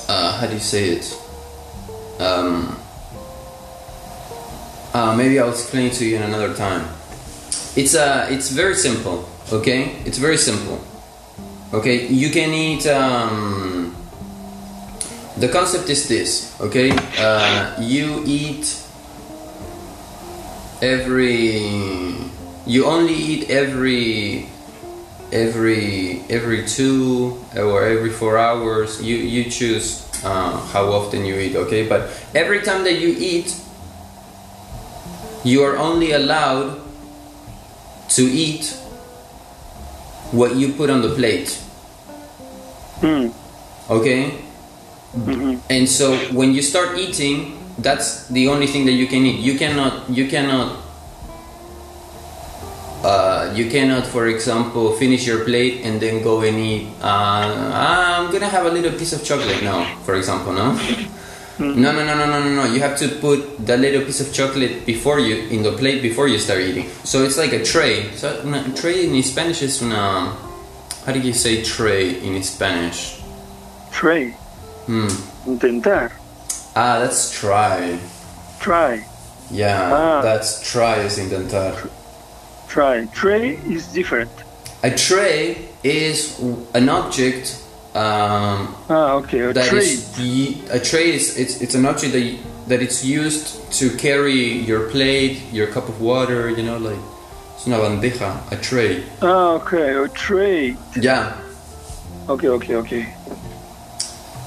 Uh, 0.08 0.38
how 0.39 0.47
do 0.47 0.53
you 0.53 0.60
say 0.60 0.89
it? 0.89 1.13
Um, 2.19 2.75
uh, 4.93 5.15
maybe 5.15 5.39
I'll 5.39 5.51
explain 5.51 5.88
it 5.88 5.93
to 5.93 6.05
you 6.05 6.17
in 6.17 6.23
another 6.23 6.53
time. 6.55 6.88
It's 7.75 7.95
uh, 7.95 8.27
it's 8.29 8.49
very 8.49 8.75
simple. 8.75 9.29
Okay, 9.51 9.95
it's 10.05 10.17
very 10.17 10.38
simple. 10.38 10.82
Okay, 11.73 12.08
you 12.08 12.29
can 12.29 12.53
eat. 12.53 12.88
Um, 12.88 13.95
the 15.38 15.47
concept 15.47 15.89
is 15.89 16.08
this. 16.08 16.60
Okay, 16.60 16.91
uh, 17.17 17.75
you 17.79 18.23
eat 18.25 18.84
every. 20.82 21.62
You 22.65 22.86
only 22.86 23.13
eat 23.13 23.49
every 23.49 24.49
every 25.31 26.21
every 26.29 26.65
two 26.65 27.39
or 27.55 27.83
every 27.85 28.09
four 28.09 28.37
hours. 28.37 29.01
You 29.01 29.15
you 29.17 29.49
choose 29.49 30.05
uh, 30.23 30.57
how 30.73 30.91
often 30.91 31.25
you 31.25 31.35
eat. 31.39 31.55
Okay, 31.55 31.87
but 31.87 32.09
every 32.35 32.61
time 32.61 32.83
that 32.83 32.99
you 32.99 33.15
eat, 33.17 33.55
you 35.43 35.63
are 35.63 35.77
only 35.77 36.11
allowed 36.11 36.79
to 38.09 38.23
eat 38.23 38.75
what 40.31 40.55
you 40.55 40.73
put 40.73 40.89
on 40.89 41.01
the 41.01 41.09
plate. 41.15 41.59
hmm, 43.01 43.29
Okay? 43.89 44.33
mhm. 45.15 45.59
And 45.69 45.89
so 45.89 46.15
when 46.33 46.53
you 46.53 46.61
start 46.61 46.97
eating, 46.97 47.57
that's 47.77 48.27
the 48.27 48.47
only 48.47 48.67
thing 48.67 48.85
that 48.85 48.93
you 48.93 49.07
can 49.07 49.25
eat. 49.25 49.39
You 49.39 49.57
cannot 49.57 50.09
you 50.09 50.27
cannot 50.27 50.77
uh, 53.03 53.51
you 53.55 53.69
cannot, 53.69 54.05
for 54.05 54.27
example, 54.27 54.93
finish 54.93 55.25
your 55.25 55.43
plate 55.45 55.81
and 55.83 55.99
then 56.01 56.21
go 56.21 56.41
and 56.41 56.57
eat. 56.57 56.88
Uh, 57.01 57.71
I'm 57.73 58.31
gonna 58.31 58.47
have 58.49 58.65
a 58.65 58.69
little 58.71 58.91
piece 58.97 59.13
of 59.13 59.23
chocolate 59.23 59.63
now, 59.63 59.85
for 60.03 60.15
example, 60.15 60.53
no? 60.53 60.77
No, 61.59 61.91
no, 61.91 61.91
no, 62.05 62.15
no, 62.15 62.25
no, 62.25 62.39
no, 62.43 62.55
no. 62.55 62.65
You 62.73 62.79
have 62.79 62.97
to 62.99 63.09
put 63.19 63.65
the 63.65 63.75
little 63.75 64.01
piece 64.05 64.21
of 64.21 64.33
chocolate 64.33 64.85
before 64.85 65.19
you 65.19 65.43
in 65.49 65.62
the 65.62 65.73
plate 65.73 66.01
before 66.01 66.27
you 66.29 66.39
start 66.39 66.62
eating. 66.62 66.88
So 67.03 67.23
it's 67.23 67.38
like 67.38 67.51
a 67.51 67.62
tray. 67.63 68.12
So 68.15 68.41
una, 68.45 68.63
tray 68.75 69.05
in 69.05 69.21
Spanish 69.23 69.62
is 69.62 69.81
una. 69.81 70.38
How 71.05 71.12
do 71.12 71.19
you 71.19 71.33
say 71.33 71.62
tray 71.62 72.19
in 72.23 72.41
Spanish? 72.43 73.19
Tray. 73.91 74.31
Hmm. 74.88 75.07
intentar, 75.47 76.12
Ah, 76.75 76.99
that's 76.99 77.29
try. 77.31 77.99
try, 78.62 79.03
Yeah, 79.51 79.91
Ah. 79.91 80.21
that's 80.21 80.62
try 80.71 80.99
is 81.03 81.17
intentar. 81.19 81.75
Try. 82.69 83.05
Tray 83.13 83.58
is 83.67 83.88
different. 83.88 84.32
A 84.84 84.91
tray 84.95 85.67
is 85.84 86.39
an 86.73 86.88
object 86.89 87.58
um, 87.95 88.73
Ah, 88.89 89.13
okay, 89.19 89.39
a 89.49 89.53
that 89.53 89.67
tray. 89.67 89.79
is 89.79 90.69
a 90.69 90.79
tray 90.79 91.10
is 91.15 91.38
it's, 91.38 91.60
it's 91.62 91.75
an 91.75 91.86
object 91.86 92.13
that, 92.13 92.21
y- 92.21 92.39
that 92.67 92.82
it's 92.82 93.03
used 93.03 93.58
to 93.79 93.89
carry 93.97 94.62
your 94.69 94.89
plate, 94.89 95.41
your 95.51 95.67
cup 95.67 95.89
of 95.89 95.99
water. 95.99 96.49
You 96.49 96.63
know, 96.63 96.77
like 96.77 96.99
it's 97.55 97.65
una 97.67 97.77
bandeja, 97.79 98.29
a 98.51 98.55
tray. 98.62 99.03
Ah, 99.21 99.58
okay, 99.60 99.95
a 99.97 100.08
tray. 100.08 100.77
Yeah, 100.95 101.34
Okay, 102.29 102.47
okay, 102.47 102.75
okay. 102.75 103.03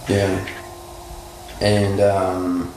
yeah, 0.09 0.39
and 1.61 2.01
um, 2.01 2.73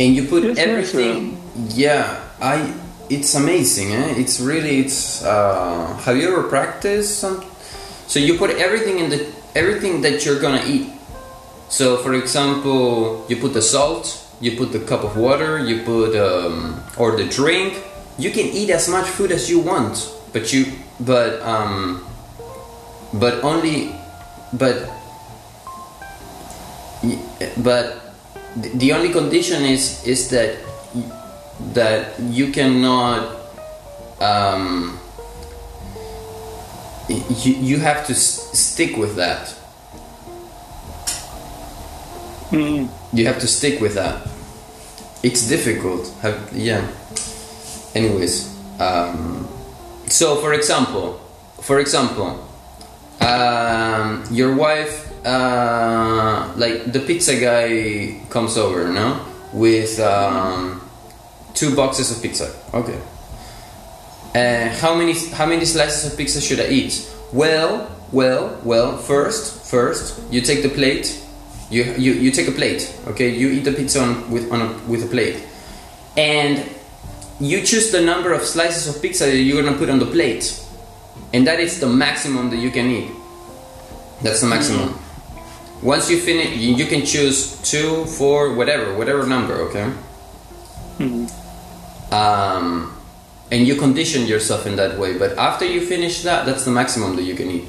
and 0.00 0.14
you 0.16 0.26
put 0.26 0.42
Yes, 0.44 0.56
yes, 0.58 0.66
everything. 0.66 1.38
Yeah, 1.78 2.20
I. 2.42 2.74
It's 3.08 3.34
amazing, 3.34 3.92
eh? 3.94 4.14
It's 4.18 4.40
really. 4.40 4.80
It's. 4.80 5.22
Uh, 5.22 5.94
have 6.04 6.16
you 6.16 6.28
ever 6.28 6.42
practiced 6.48 7.20
some? 7.20 7.44
So 8.08 8.18
you 8.18 8.36
put 8.38 8.50
everything 8.50 8.98
in 8.98 9.10
the 9.10 9.26
everything 9.54 10.02
that 10.02 10.24
you're 10.24 10.40
gonna 10.40 10.64
eat. 10.66 10.90
So, 11.68 11.98
for 11.98 12.14
example, 12.14 13.24
you 13.28 13.36
put 13.36 13.52
the 13.54 13.62
salt, 13.62 14.10
you 14.40 14.56
put 14.56 14.72
the 14.72 14.80
cup 14.80 15.02
of 15.04 15.16
water, 15.16 15.58
you 15.58 15.82
put 15.82 16.16
um, 16.16 16.82
or 16.96 17.16
the 17.16 17.24
drink. 17.26 17.78
You 18.18 18.30
can 18.30 18.46
eat 18.46 18.70
as 18.70 18.88
much 18.88 19.06
food 19.06 19.30
as 19.30 19.48
you 19.50 19.60
want, 19.60 20.10
but 20.32 20.52
you 20.52 20.72
but 20.98 21.40
um, 21.42 22.02
but 23.14 23.44
only 23.44 23.94
but 24.52 24.82
but 27.62 28.14
the- 28.56 28.92
only 28.92 29.12
condition 29.12 29.62
is 29.64 30.02
is 30.06 30.28
that 30.30 30.56
that 31.72 32.18
you 32.20 32.50
cannot 32.52 33.36
um, 34.20 34.98
you, 37.08 37.52
you 37.54 37.78
have 37.78 38.06
to 38.06 38.12
s- 38.12 38.50
stick 38.58 38.96
with 38.96 39.16
that. 39.16 39.54
Mm, 42.50 42.88
you 43.12 43.26
have 43.26 43.38
to 43.40 43.46
stick 43.46 43.80
with 43.80 43.94
that. 43.94 44.26
It's 45.22 45.48
difficult. 45.48 46.08
Have, 46.22 46.50
yeah. 46.52 46.86
Anyways 47.94 48.54
um, 48.78 49.48
so 50.06 50.36
for 50.36 50.52
example 50.52 51.18
for 51.62 51.80
example 51.80 52.46
um, 53.20 54.22
your 54.30 54.54
wife 54.54 55.10
uh, 55.24 56.52
like 56.56 56.92
the 56.92 57.00
pizza 57.00 57.40
guy 57.40 58.20
comes 58.28 58.56
over 58.58 58.92
no? 58.92 59.18
With 59.54 59.98
um, 59.98 60.80
two 61.56 61.74
boxes 61.74 62.12
of 62.12 62.22
pizza 62.22 62.46
okay 62.72 62.98
Uh, 64.36 64.68
how 64.84 64.92
many 64.94 65.14
how 65.32 65.46
many 65.46 65.64
slices 65.64 66.04
of 66.04 66.12
pizza 66.18 66.40
should 66.44 66.60
I 66.60 66.68
eat? 66.68 66.92
Well, 67.32 67.88
well, 68.12 68.60
well. 68.64 68.98
First, 69.00 69.64
first, 69.64 70.20
you 70.30 70.42
take 70.44 70.60
the 70.60 70.68
plate. 70.68 71.08
You 71.72 71.84
you, 71.96 72.12
you 72.12 72.30
take 72.30 72.46
a 72.46 72.52
plate. 72.52 72.84
Okay, 73.08 73.32
you 73.32 73.48
eat 73.48 73.64
the 73.64 73.72
pizza 73.72 74.04
on, 74.04 74.28
with 74.30 74.52
on 74.52 74.60
a, 74.60 74.68
with 74.84 75.08
a 75.08 75.08
plate, 75.08 75.40
and 76.20 76.60
you 77.40 77.64
choose 77.64 77.88
the 77.96 78.02
number 78.04 78.36
of 78.36 78.42
slices 78.44 78.84
of 78.94 79.00
pizza 79.00 79.24
that 79.24 79.40
you're 79.40 79.62
gonna 79.62 79.78
put 79.78 79.88
on 79.88 80.00
the 80.04 80.10
plate, 80.12 80.52
and 81.32 81.46
that 81.48 81.56
is 81.58 81.80
the 81.80 81.88
maximum 81.88 82.50
that 82.52 82.60
you 82.60 82.68
can 82.70 82.90
eat. 82.92 83.08
That's 84.20 84.44
the 84.44 84.52
maximum. 84.52 85.00
Once 85.80 86.10
you 86.12 86.20
finish, 86.20 86.52
you, 86.60 86.76
you 86.76 86.84
can 86.84 87.08
choose 87.08 87.56
two, 87.64 88.04
four, 88.04 88.52
whatever, 88.52 88.92
whatever 89.00 89.24
number. 89.26 89.54
Okay. 89.72 89.88
Um, 92.12 92.92
and 93.50 93.66
you 93.66 93.76
condition 93.76 94.26
yourself 94.26 94.66
in 94.66 94.76
that 94.76 94.98
way. 94.98 95.18
But 95.18 95.38
after 95.38 95.64
you 95.64 95.80
finish 95.80 96.22
that, 96.22 96.46
that's 96.46 96.64
the 96.64 96.70
maximum 96.70 97.16
that 97.16 97.22
you 97.22 97.34
can 97.34 97.50
eat. 97.50 97.64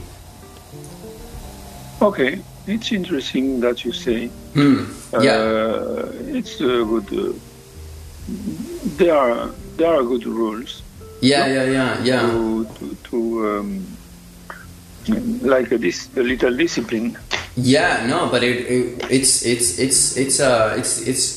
Okay, 2.01 2.41
it's 2.67 2.91
interesting 2.91 3.59
that 3.61 3.83
you 3.85 3.91
say. 3.91 4.27
Hmm. 4.53 4.85
Yeah. 5.21 5.31
Uh, 5.31 6.11
it's 6.37 6.59
a 6.61 6.83
good. 6.83 7.07
Uh, 7.13 7.33
there 8.97 9.15
are 9.15 9.51
there 9.77 9.93
are 9.93 10.03
good 10.03 10.25
rules 10.25 10.81
yeah, 11.21 11.47
yeah, 11.47 11.63
yeah, 11.63 12.03
yeah. 12.03 12.21
to 12.21 12.65
to, 12.65 12.95
to 13.09 13.17
um, 13.47 13.87
like 15.41 15.71
a, 15.71 15.77
dis, 15.77 16.09
a 16.15 16.21
little 16.21 16.55
discipline. 16.55 17.17
Yeah, 17.55 18.05
no, 18.05 18.29
but 18.29 18.43
it, 18.43 18.67
it 18.69 19.05
it's 19.09 19.45
it's 19.45 19.79
it's 19.79 20.17
it's 20.17 20.39
uh 20.39 20.75
it's 20.77 21.01
it's. 21.07 21.36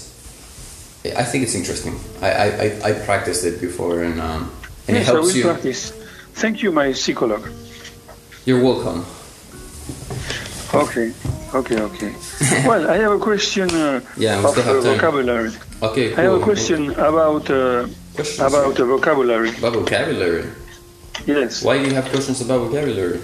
I 1.05 1.25
think 1.25 1.45
it's 1.45 1.55
interesting. 1.55 1.99
I 2.21 2.31
I, 2.31 2.47
I, 2.65 2.91
I 2.91 2.93
practiced 3.07 3.45
it 3.45 3.61
before 3.61 4.03
and 4.03 4.21
um 4.21 4.51
and 4.89 4.97
it 4.97 5.01
yes, 5.01 5.09
I 5.09 5.13
will 5.15 5.31
you. 5.31 5.45
practice. 5.45 5.93
Thank 6.35 6.63
you, 6.63 6.73
my 6.73 6.89
psycholog. 6.93 7.43
You're 8.47 8.63
welcome. 8.63 9.05
Okay, 10.73 11.13
okay, 11.55 11.81
okay. 11.81 12.13
well, 12.69 12.89
I 12.89 12.97
have 12.99 13.13
a 13.13 13.19
question 13.19 13.69
uh, 13.75 14.01
Yeah, 14.17 14.39
we 14.39 14.45
of 14.47 14.55
have 14.57 14.77
uh, 14.77 14.81
vocabulary. 14.81 15.51
Okay, 15.83 16.15
I 16.15 16.21
have 16.23 16.35
a 16.35 16.37
cool. 16.37 16.45
question 16.45 16.91
about 16.93 17.51
uh, 17.51 17.87
Questions? 18.15 18.41
about 18.41 18.75
the 18.77 18.85
vocabulary. 18.85 19.51
About 19.59 19.73
vocabulary. 19.75 20.45
Yes. 21.27 21.63
Why 21.65 21.79
do 21.79 21.89
you 21.89 21.95
have 21.95 22.09
questions 22.11 22.41
about 22.41 22.69
vocabulary? 22.69 23.21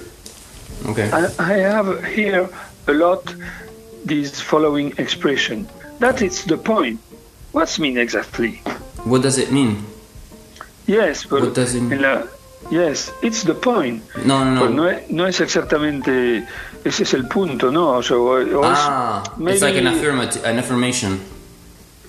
Okay. 0.87 1.11
I, 1.11 1.29
I 1.39 1.53
have 1.59 2.05
here 2.05 2.49
a 2.89 2.93
lot 2.93 3.35
this 4.05 4.41
following 4.41 4.93
expression. 4.99 5.69
That 6.01 6.23
is 6.23 6.45
the 6.45 6.59
point. 6.59 7.01
What's 7.57 7.79
mean 7.79 7.97
exactly? 7.97 8.61
What 9.05 9.23
does 9.23 9.39
it 9.39 9.51
mean? 9.51 9.81
Yes, 10.87 11.25
but 11.25 11.41
What 11.41 11.55
does 11.55 11.75
it 11.75 11.81
mean? 11.81 12.03
la- 12.03 12.25
yes, 12.71 13.11
it's 13.23 13.45
the 13.45 13.55
point. 13.55 14.03
No, 14.27 14.45
no, 14.45 14.61
Pues 14.61 14.71
no. 14.73 14.83
no 14.83 14.89
es, 14.91 15.11
no 15.11 15.27
es 15.27 15.41
exactamente 15.41 16.45
ese 16.85 17.03
es 17.05 17.15
el 17.15 17.27
punto, 17.29 17.71
¿no? 17.71 17.97
O 17.97 18.03
sea, 18.03 18.19
o- 18.19 18.45
o 18.61 18.73
es 18.73 18.79
Ah, 18.79 19.23
it's 19.39 19.63
like 19.63 19.79
an 19.79 19.85
maybe- 19.85 20.45
an 20.45 20.59
affirmation. 20.59 21.19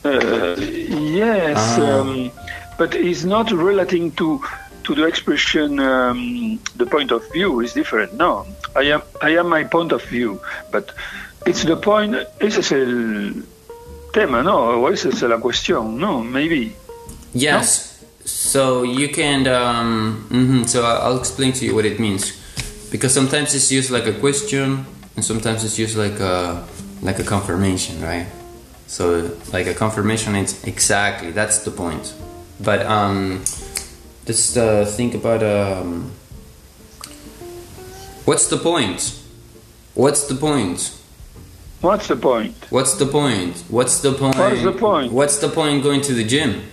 Uh, 0.03 0.55
yes, 0.59 1.57
Ah. 1.57 2.01
um, 2.01 2.29
but 2.77 2.93
it's 2.93 3.23
not 3.23 3.49
relating 3.51 4.11
to 4.15 4.41
to 4.83 4.95
the 4.95 5.05
expression. 5.07 5.79
Um, 5.79 6.59
the 6.75 6.85
point 6.85 7.11
of 7.13 7.23
view 7.31 7.61
is 7.61 7.73
different. 7.73 8.13
No, 8.13 8.45
I 8.75 8.91
am 8.91 9.01
I 9.21 9.37
am 9.39 9.47
my 9.47 9.63
point 9.63 9.93
of 9.93 10.03
view, 10.03 10.39
but 10.73 10.91
it's 11.45 11.63
the 11.63 11.77
point. 11.77 12.15
Ese 12.39 12.59
es 12.59 12.71
el 12.73 13.33
tema, 14.17 14.41
no? 14.41 14.81
La 15.27 15.37
cuestión, 15.37 15.97
no? 15.97 16.23
Maybe. 16.23 16.75
Yes. 17.33 17.99
So 18.25 18.83
you 18.83 19.09
can. 19.09 19.47
Um, 19.47 20.25
mhm, 20.29 20.67
So 20.67 20.83
I'll 20.83 21.19
explain 21.19 21.53
to 21.53 21.65
you 21.65 21.75
what 21.75 21.85
it 21.85 21.99
means, 21.99 22.33
because 22.91 23.13
sometimes 23.13 23.53
it's 23.53 23.71
used 23.71 23.91
like 23.91 24.07
a 24.07 24.13
question, 24.13 24.85
and 25.15 25.23
sometimes 25.23 25.63
it's 25.63 25.77
used 25.77 25.95
like 25.95 26.19
a 26.19 26.63
like 27.03 27.19
a 27.19 27.23
confirmation, 27.23 28.01
right? 28.01 28.25
So 28.87 29.29
like 29.53 29.67
a 29.67 29.73
confirmation, 29.73 30.35
it's 30.35 30.63
exactly 30.65 31.31
that's 31.31 31.59
the 31.59 31.71
point. 31.71 32.13
But 32.59 32.85
um, 32.87 33.43
just 34.25 34.57
uh, 34.57 34.85
think 34.85 35.13
about 35.13 35.43
um, 35.43 36.11
what's 38.25 38.47
the 38.47 38.57
point? 38.57 39.13
What's 39.93 40.25
the 40.27 40.35
point? 40.35 40.96
What's 41.81 42.07
the 42.07 42.15
point? 42.15 42.55
What's 42.71 42.95
the 42.95 43.05
point? 43.05 43.63
What's 43.69 44.01
the 44.01 44.11
point? 44.11 44.35
What 44.37 44.53
is 44.53 44.63
the 44.63 44.71
point? 44.71 45.11
What's 45.11 45.37
the 45.37 45.47
point 45.47 45.83
going 45.83 46.01
to 46.01 46.13
the 46.13 46.23
gym? 46.23 46.63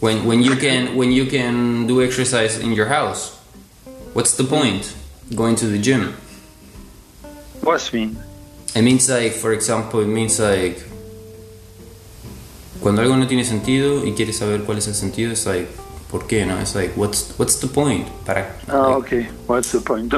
When 0.00 0.24
when 0.26 0.42
you 0.42 0.56
can 0.56 0.96
when 0.96 1.12
you 1.12 1.26
can 1.26 1.86
do 1.86 2.02
exercise 2.02 2.58
in 2.58 2.72
your 2.72 2.86
house? 2.86 3.36
What's 4.12 4.36
the 4.36 4.44
point 4.44 4.94
going 5.34 5.54
to 5.56 5.66
the 5.66 5.78
gym? 5.78 6.14
What's 7.62 7.92
mean? 7.92 8.18
It 8.74 8.82
means 8.82 9.08
like 9.08 9.32
for 9.32 9.52
example, 9.52 10.00
it 10.00 10.08
means 10.08 10.40
like 10.40 10.82
cuando 12.82 13.02
algo 13.02 13.16
no 13.16 13.26
tiene 13.26 13.44
sentido 13.44 14.04
y 14.04 14.12
quieres 14.12 14.38
saber 14.38 14.64
cuál 14.64 14.78
es 14.78 14.88
el 14.88 14.94
sentido, 14.94 15.30
es 15.30 15.46
like 15.46 15.68
¿por 16.10 16.26
qué? 16.26 16.44
No, 16.44 16.58
it's 16.58 16.74
like 16.74 16.92
what's 16.96 17.32
what's 17.38 17.60
the 17.60 17.68
point? 17.68 18.06
Para 18.24 18.52
Ah, 18.68 18.88
like, 18.88 18.96
okay. 18.98 19.22
What's 19.46 19.70
the 19.70 19.80
point? 19.80 20.12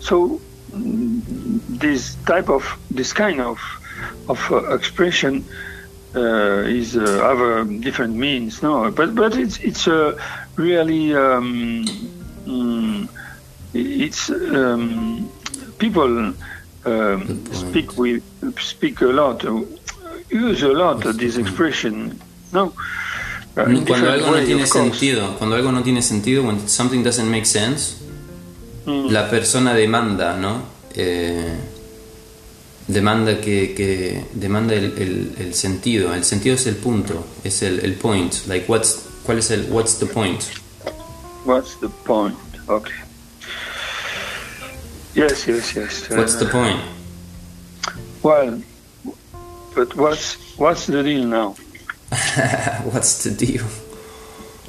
So 0.00 0.40
this 0.72 2.14
type 2.26 2.48
of 2.48 2.64
this 2.90 3.12
kind 3.12 3.40
of 3.40 3.58
of 4.28 4.40
uh, 4.50 4.74
expression 4.74 5.44
uh, 6.14 6.62
is 6.66 6.96
uh, 6.96 7.00
have 7.00 7.40
uh, 7.40 7.64
different 7.80 8.14
means. 8.16 8.62
No, 8.62 8.90
but 8.90 9.14
but 9.14 9.36
it's 9.36 9.58
it's 9.58 9.88
uh, 9.88 10.18
really 10.56 11.14
um, 11.14 11.84
mm, 12.44 13.08
it's 13.74 14.30
um, 14.30 15.30
people 15.78 16.34
um, 16.84 17.46
speak 17.52 17.96
with 17.98 18.22
speak 18.60 19.00
a 19.00 19.06
lot, 19.06 19.44
uh, 19.44 19.62
use 20.30 20.62
a 20.62 20.72
lot 20.72 21.04
of 21.06 21.18
this 21.18 21.36
expression. 21.36 22.18
No. 22.52 22.72
Cuando 23.54 24.10
algo 24.10 24.30
no 24.30 24.44
tiene 24.46 24.66
sentido, 24.66 25.36
cuando 25.36 25.56
algo 25.56 25.72
no 25.72 25.82
tiene 25.82 26.00
sentido, 26.00 26.42
when 26.42 26.66
something 26.68 27.02
doesn't 27.02 27.30
make 27.30 27.44
sense, 27.44 28.01
la 28.86 29.30
persona 29.30 29.74
demanda, 29.74 30.36
¿no? 30.36 30.62
Eh, 30.94 31.56
demanda 32.86 33.40
que, 33.40 33.74
que 33.74 34.26
demanda 34.34 34.74
el, 34.74 34.94
el, 34.98 35.34
el 35.38 35.54
sentido. 35.54 36.14
El 36.14 36.24
sentido 36.24 36.54
es 36.54 36.66
el 36.66 36.76
punto, 36.76 37.24
es 37.44 37.62
el, 37.62 37.80
el 37.80 37.94
point. 37.94 38.34
Like 38.46 38.66
what's 38.68 39.06
cuál 39.24 39.38
es 39.38 39.50
el 39.50 39.70
what's 39.70 39.98
the 39.98 40.06
point? 40.06 40.42
What's 41.44 41.78
the 41.80 41.88
point? 42.04 42.36
Okay. 42.68 42.94
Yes, 45.14 45.46
yes, 45.46 45.74
yes. 45.74 46.08
What's 46.10 46.36
the 46.36 46.46
point? 46.46 46.80
Well, 48.22 48.62
but 49.74 49.94
what's 49.96 50.36
what's 50.56 50.86
the 50.86 51.02
deal 51.02 51.26
now? 51.26 51.54
what's 52.92 53.24
the 53.24 53.30
deal? 53.30 53.64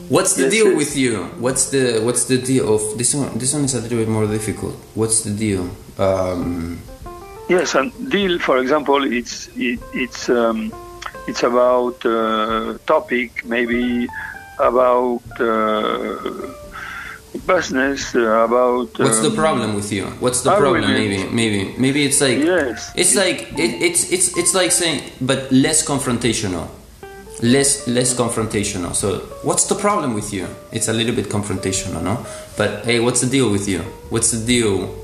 What's 0.09 0.33
the 0.35 0.49
deal 0.49 0.75
with 0.75 0.95
you? 0.95 1.25
What's 1.39 1.69
the 1.69 1.99
what's 2.03 2.25
the 2.25 2.37
deal 2.37 2.73
of 2.75 2.97
this 2.97 3.13
one? 3.15 3.37
This 3.37 3.53
one 3.53 3.63
is 3.65 3.73
a 3.75 3.81
little 3.81 3.97
bit 3.97 4.07
more 4.09 4.27
difficult. 4.27 4.75
What's 4.95 5.21
the 5.21 5.31
deal? 5.31 5.69
Um, 5.97 6.79
Yes, 7.49 7.75
and 7.75 7.91
deal, 8.09 8.39
for 8.39 8.57
example, 8.57 9.03
it's 9.03 9.49
it, 9.57 9.79
it's 9.93 10.29
um, 10.29 10.71
it's 11.27 11.43
about 11.43 12.03
uh, 12.05 12.77
topic, 12.87 13.43
maybe 13.45 14.07
about 14.59 15.21
uh, 15.39 16.53
business, 17.45 18.15
uh, 18.15 18.45
about. 18.47 18.97
What's 18.97 19.19
the 19.19 19.27
um, 19.29 19.35
problem 19.35 19.75
with 19.75 19.91
you? 19.91 20.05
What's 20.23 20.41
the 20.41 20.55
problem? 20.55 20.81
Maybe, 20.89 21.27
maybe, 21.29 21.75
maybe 21.77 22.05
it's 22.05 22.21
like 22.21 22.37
Yes. 22.39 22.91
it's 22.95 23.13
like 23.13 23.51
it, 23.59 23.71
it's 23.81 24.09
it's 24.11 24.37
it's 24.37 24.53
like 24.55 24.71
saying, 24.71 25.01
but 25.19 25.51
less 25.51 25.85
confrontational, 25.85 26.69
less 27.43 27.87
less 27.87 28.13
confrontational. 28.15 28.95
So, 28.95 29.19
what's 29.43 29.65
the 29.67 29.75
problem 29.75 30.13
with 30.15 30.33
you? 30.33 30.47
It's 30.71 30.87
a 30.87 30.93
little 30.93 31.13
bit 31.15 31.27
confrontational, 31.29 32.01
no? 32.01 32.25
But 32.57 32.85
hey, 32.85 32.99
what's 32.99 33.21
the 33.21 33.29
deal 33.29 33.51
with 33.51 33.67
you? 33.67 33.79
What's 34.09 34.31
the 34.31 34.43
deal? 34.45 34.95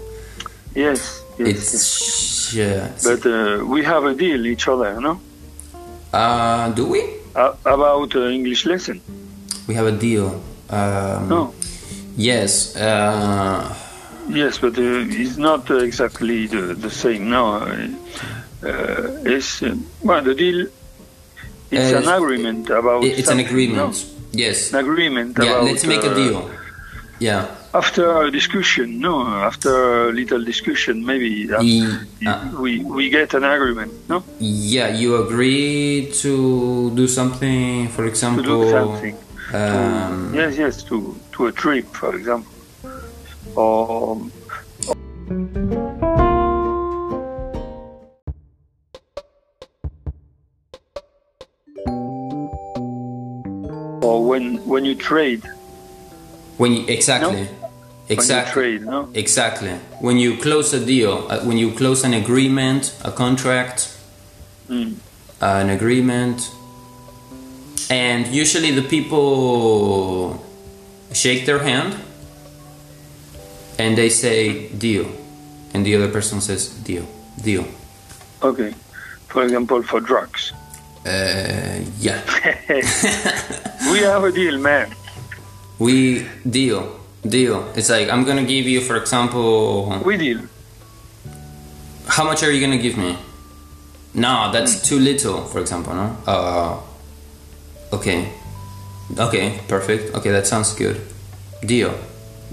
Yes, 0.75 1.21
yes. 1.37 1.47
yes. 1.47 1.73
It's 1.73 2.53
yeah. 2.53 2.91
But 3.03 3.25
uh, 3.25 3.65
we 3.65 3.83
have 3.83 4.05
a 4.05 4.15
deal 4.15 4.45
each 4.45 4.67
other, 4.67 4.99
no? 5.01 5.19
Uh, 6.13 6.71
do 6.71 6.87
we? 6.87 7.01
Uh, 7.35 7.53
about 7.65 8.15
uh, 8.15 8.27
English 8.29 8.65
lesson. 8.65 9.01
We 9.67 9.75
have 9.75 9.85
a 9.85 9.91
deal. 9.91 10.41
Um, 10.69 11.29
No. 11.29 11.53
Yes. 12.17 12.75
Uh, 12.75 13.75
Yes, 14.29 14.59
but 14.59 14.77
uh, 14.77 15.05
it's 15.09 15.37
not 15.37 15.71
uh, 15.71 15.77
exactly 15.77 16.45
the, 16.45 16.75
the 16.75 16.91
same. 16.91 17.31
No, 17.31 17.55
uh, 17.55 17.87
uh, 18.61 19.25
it's 19.25 19.63
uh, 19.63 19.75
well 20.03 20.21
the 20.21 20.35
deal. 20.35 20.67
It's 21.71 21.93
Uh, 21.93 21.97
an 22.01 22.07
agreement 22.21 22.69
about. 22.69 23.03
it- 23.05 23.19
it's 23.19 23.29
an 23.29 23.39
agreement. 23.39 23.77
no? 23.77 24.39
Yes. 24.43 24.57
An 24.73 24.79
agreement 24.79 25.37
Yeah. 25.37 25.45
about. 25.49 25.63
Let's 25.69 25.85
make 25.85 26.03
a 26.03 26.11
uh, 26.11 26.21
deal. 26.21 26.49
Yeah. 27.19 27.45
After 27.73 28.05
a 28.25 28.31
discussion, 28.31 28.87
no, 28.99 29.13
after 29.49 29.73
a 30.09 30.11
little 30.11 30.43
discussion, 30.43 31.05
maybe 31.05 31.31
uh, 31.51 31.57
uh, 31.57 32.61
we 32.63 32.71
we 32.97 33.03
get 33.17 33.29
an 33.39 33.43
agreement, 33.43 33.91
no, 34.11 34.17
Yeah, 34.39 34.87
you 35.01 35.09
agree 35.23 36.09
to 36.23 36.33
do 36.99 37.05
something, 37.07 37.89
for 37.95 38.05
example, 38.11 38.43
to 38.43 38.49
do 38.65 38.69
something. 38.77 39.15
Um, 39.53 40.33
yes, 40.39 40.51
yes, 40.63 40.75
to 40.89 40.95
to 41.33 41.39
a 41.47 41.51
trip, 41.51 41.85
for 42.01 42.11
example, 42.19 42.53
or 43.55 44.17
or 44.81 46.28
when 54.17 54.57
when 54.65 54.83
you 54.85 54.95
trade, 54.95 55.43
when 56.57 56.73
you, 56.73 56.83
exactly, 56.87 57.45
when 57.45 57.45
you 57.45 58.15
exactly, 58.17 58.53
trade, 58.53 58.81
no? 58.85 59.09
exactly. 59.13 59.73
When 60.01 60.17
you 60.17 60.37
close 60.37 60.73
a 60.73 60.83
deal, 60.83 61.27
uh, 61.29 61.39
when 61.47 61.57
you 61.57 61.71
close 61.71 62.03
an 62.03 62.13
agreement, 62.13 62.95
a 63.03 63.11
contract, 63.11 63.95
Mm. 64.69 64.93
an 65.41 65.69
agreement, 65.69 66.49
and 67.89 68.27
usually 68.27 68.71
the 68.71 68.83
people 68.83 70.37
shake 71.11 71.45
their 71.47 71.59
hand 71.59 71.95
and 73.79 73.97
they 73.97 74.09
say 74.09 74.67
deal, 74.77 75.07
and 75.73 75.83
the 75.85 75.95
other 75.95 76.07
person 76.07 76.39
says 76.41 76.67
deal, 76.85 77.05
deal. 77.41 77.65
Okay. 78.43 78.73
For 79.27 79.43
example, 79.43 79.81
for 79.83 79.99
drugs. 80.01 80.53
Uh, 81.05 81.79
yeah, 81.99 82.21
we 83.91 83.99
have 83.99 84.23
a 84.23 84.31
deal, 84.31 84.57
man. 84.59 84.93
we 85.79 86.27
deal, 86.49 86.99
deal. 87.27 87.71
It's 87.75 87.89
like 87.89 88.09
I'm 88.09 88.23
gonna 88.25 88.43
give 88.43 88.65
you, 88.67 88.81
for 88.81 88.95
example, 88.97 90.01
We 90.05 90.17
deal. 90.17 90.41
how 92.07 92.23
much 92.23 92.43
are 92.43 92.51
you 92.51 92.59
gonna 92.61 92.81
give 92.81 92.97
me? 92.97 93.17
No, 94.13 94.51
that's 94.51 94.81
too 94.87 94.99
little, 94.99 95.45
for 95.45 95.59
example, 95.59 95.93
no? 95.93 96.17
Uh, 96.27 96.79
okay. 97.95 98.29
Okay, 99.17 99.59
perfect. 99.67 100.13
Okay, 100.15 100.31
that 100.31 100.45
sounds 100.47 100.73
good. 100.73 100.99
Deal. 101.65 101.93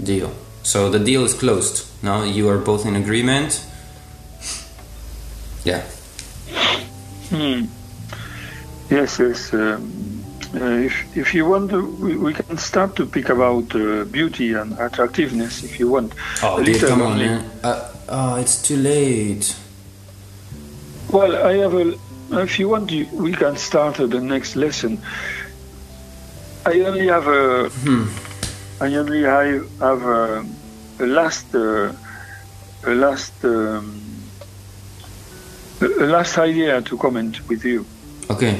Deal. 0.01 0.31
So 0.63 0.89
the 0.89 0.99
deal 0.99 1.23
is 1.23 1.33
closed. 1.33 1.85
No, 2.03 2.23
you 2.23 2.47
are 2.49 2.57
both 2.57 2.85
in 2.85 2.95
agreement. 2.95 3.63
Yeah. 5.63 5.81
Hmm. 7.29 7.65
Yes, 8.89 9.19
yes. 9.19 9.53
Um, 9.53 10.16
if 10.53 11.17
if 11.17 11.33
you 11.33 11.45
want, 11.45 11.69
to, 11.71 11.85
we, 11.99 12.15
we 12.17 12.33
can 12.33 12.57
start 12.57 12.95
to 12.95 13.05
pick 13.05 13.29
about 13.29 13.75
uh, 13.75 14.05
beauty 14.05 14.53
and 14.53 14.77
attractiveness 14.79 15.63
if 15.63 15.79
you 15.79 15.89
want. 15.89 16.13
Oh, 16.43 16.57
A 16.59 16.63
dude, 16.63 16.81
come 16.81 17.01
on, 17.01 17.13
only. 17.13 17.25
man. 17.25 17.49
Uh, 17.63 17.91
oh, 18.09 18.35
it's 18.35 18.61
too 18.61 18.77
late. 18.77 19.55
Well, 21.11 21.35
I 21.35 21.53
have 21.57 21.73
a. 21.73 21.95
If 22.31 22.59
you 22.59 22.69
want, 22.69 22.91
we 22.91 23.33
can 23.33 23.55
start 23.57 23.99
uh, 23.99 24.07
the 24.07 24.19
next 24.21 24.55
lesson. 24.55 25.01
I 26.65 26.79
only 26.81 27.07
have 27.07 27.27
a. 27.27 27.69
I 28.79 28.93
only 28.95 29.23
have, 29.23 29.79
have 29.79 30.03
a, 30.03 30.45
a 30.99 31.05
last. 31.05 31.53
Uh, 31.55 31.93
a 32.85 32.93
last. 32.93 33.33
Um, 33.43 34.01
a 35.81 35.85
a 35.85 36.07
last 36.07 36.37
idea 36.37 36.81
to 36.81 36.97
comment 36.97 37.47
with 37.47 37.63
you, 37.63 37.85
Okay. 38.29 38.55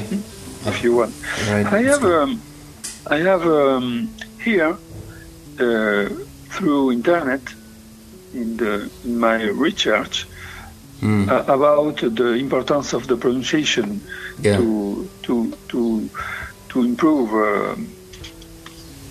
If 0.66 0.82
you 0.82 0.94
want. 0.96 1.14
Right. 1.48 1.66
I 1.66 1.82
have 1.82 2.04
um, 2.04 2.40
I 3.06 3.18
have 3.18 3.46
um, 3.46 4.08
here 4.42 4.76
uh, 5.58 6.08
through 6.50 6.92
internet 6.92 7.42
in 8.34 8.56
the 8.56 8.90
in 9.04 9.18
my 9.18 9.42
research 9.44 10.26
Mm, 11.00 11.28
uh, 11.30 11.44
about 11.46 11.98
the 11.98 12.32
importance 12.32 12.92
of 12.92 13.06
the 13.06 13.16
pronunciation 13.16 14.00
yeah. 14.42 14.56
to 14.56 15.08
to 15.22 15.52
to 15.68 16.10
to 16.70 16.82
improve 16.82 17.32
um 17.32 17.86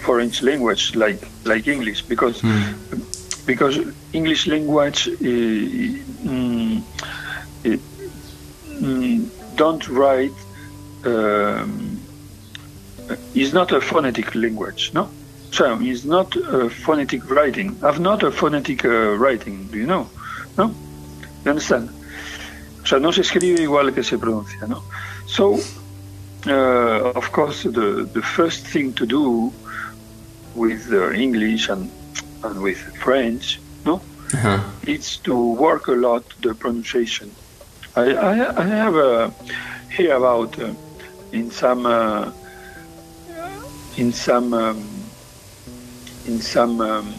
foreign 0.04 0.30
language 0.42 0.96
like 0.96 1.26
like 1.46 1.66
English 1.66 2.02
because 2.02 2.42
Mm, 2.42 2.76
because 3.46 3.80
English 4.12 4.48
language 4.48 5.08
uh, 5.08 6.28
mm, 6.28 6.82
it, 7.64 7.80
mm, 8.82 9.30
don't 9.56 9.88
write 9.88 10.36
um, 11.06 12.00
is 13.34 13.54
not 13.54 13.72
a 13.72 13.82
phonetic 13.82 14.36
language 14.36 14.92
no? 14.94 15.10
So 15.52 15.80
it's 15.82 16.04
not 16.04 16.36
a 16.36 16.70
phonetic 16.70 17.30
writing. 17.30 17.78
I've 17.82 18.00
not 18.00 18.22
a 18.22 18.32
phonetic 18.32 18.84
uh, 18.86 19.16
writing 19.18 19.68
do 19.68 19.78
you 19.78 19.86
know? 19.86 20.10
No? 20.58 20.74
You 21.44 21.52
understand? 21.52 21.90
O 22.84 22.86
sea 22.86 23.00
no 23.00 23.12
se 23.12 23.22
escribe 23.22 23.62
igual 23.62 23.94
que 23.94 24.04
se 24.04 24.18
pronuncia 24.18 24.68
no? 24.68 24.84
So 25.26 25.60
uh, 26.48 27.12
of 27.16 27.32
course 27.32 27.64
the 27.64 28.10
the 28.14 28.22
first 28.22 28.68
thing 28.68 28.94
to 28.94 29.06
do 29.06 29.52
with 30.56 30.92
uh, 30.92 31.12
English 31.12 31.70
and 31.70 31.90
and 32.44 32.62
with 32.62 32.80
French 33.04 33.60
no? 33.86 34.02
Uh-huh. 34.34 34.60
it's 34.86 35.16
to 35.18 35.34
work 35.54 35.88
a 35.88 35.94
lot 35.94 36.24
the 36.42 36.54
pronunciation. 36.54 37.32
I, 37.96 38.12
I, 38.14 38.62
I 38.62 38.66
have 38.66 38.96
uh, 38.96 39.30
hear 39.90 40.16
about 40.16 40.60
uh, 40.60 40.74
in 41.32 41.52
some 41.52 41.86
uh, 41.86 42.32
in 43.98 44.12
some 44.13 44.54
um, 44.54 44.78
in 46.26 46.40
some 46.42 46.82
um, 46.82 47.13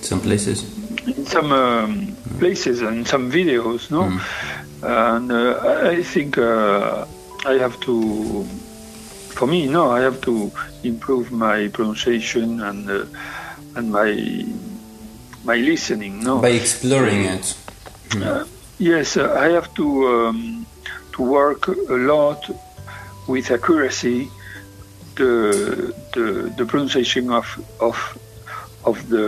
Some 0.00 0.20
places. 0.20 0.64
in 1.06 1.26
some 1.26 1.52
um, 1.52 2.16
places 2.38 2.80
and 2.82 3.06
some 3.06 3.30
videos, 3.30 3.90
no, 3.90 4.04
and 4.82 5.30
uh, 5.32 5.88
I 5.90 6.02
think 6.02 6.38
uh, 6.38 7.04
I 7.46 7.54
have 7.58 7.78
to. 7.80 8.44
For 9.34 9.46
me, 9.46 9.66
no, 9.66 9.90
I 9.90 10.00
have 10.00 10.20
to 10.22 10.50
improve 10.82 11.30
my 11.32 11.68
pronunciation 11.68 12.60
and 12.60 12.90
uh, 12.90 13.04
and 13.76 13.90
my 13.92 14.44
my 15.44 15.56
listening. 15.56 16.20
No, 16.20 16.38
By 16.40 16.50
exploring 16.50 17.24
it. 17.24 17.56
Uh, 18.16 18.44
yes, 18.78 19.16
uh, 19.16 19.32
I 19.38 19.48
have 19.52 19.72
to 19.74 19.86
um, 20.08 20.66
to 21.12 21.22
work 21.22 21.68
a 21.68 21.96
lot 22.12 22.42
with 23.32 23.50
accuracy 23.50 24.20
the 25.18 25.32
the, 26.14 26.26
the 26.58 26.64
pronunciation 26.70 27.24
of 27.30 27.46
of 27.88 27.96
of 28.90 28.96
the 29.14 29.26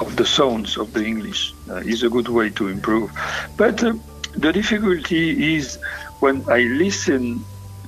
of 0.00 0.16
the 0.16 0.24
sounds 0.24 0.76
of 0.82 0.92
the 0.92 1.04
English 1.12 1.40
uh, 1.70 1.80
is 1.92 2.02
a 2.02 2.08
good 2.16 2.28
way 2.28 2.50
to 2.58 2.68
improve. 2.68 3.08
But 3.56 3.76
uh, 3.84 3.92
the 4.44 4.52
difficulty 4.52 5.24
is 5.56 5.78
when 6.20 6.36
I 6.48 6.60
listen 6.84 7.22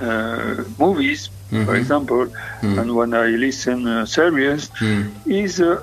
uh, 0.00 0.55
movies, 0.85 1.20
for 1.50 1.74
Mhm. 1.74 1.81
example, 1.83 2.22
Mm. 2.62 2.79
and 2.81 2.88
when 2.98 3.12
I 3.14 3.29
listen 3.46 3.79
uh, 3.87 4.05
series, 4.07 4.62
Mm. 4.81 5.05
is 5.42 5.61
uh, 5.61 5.77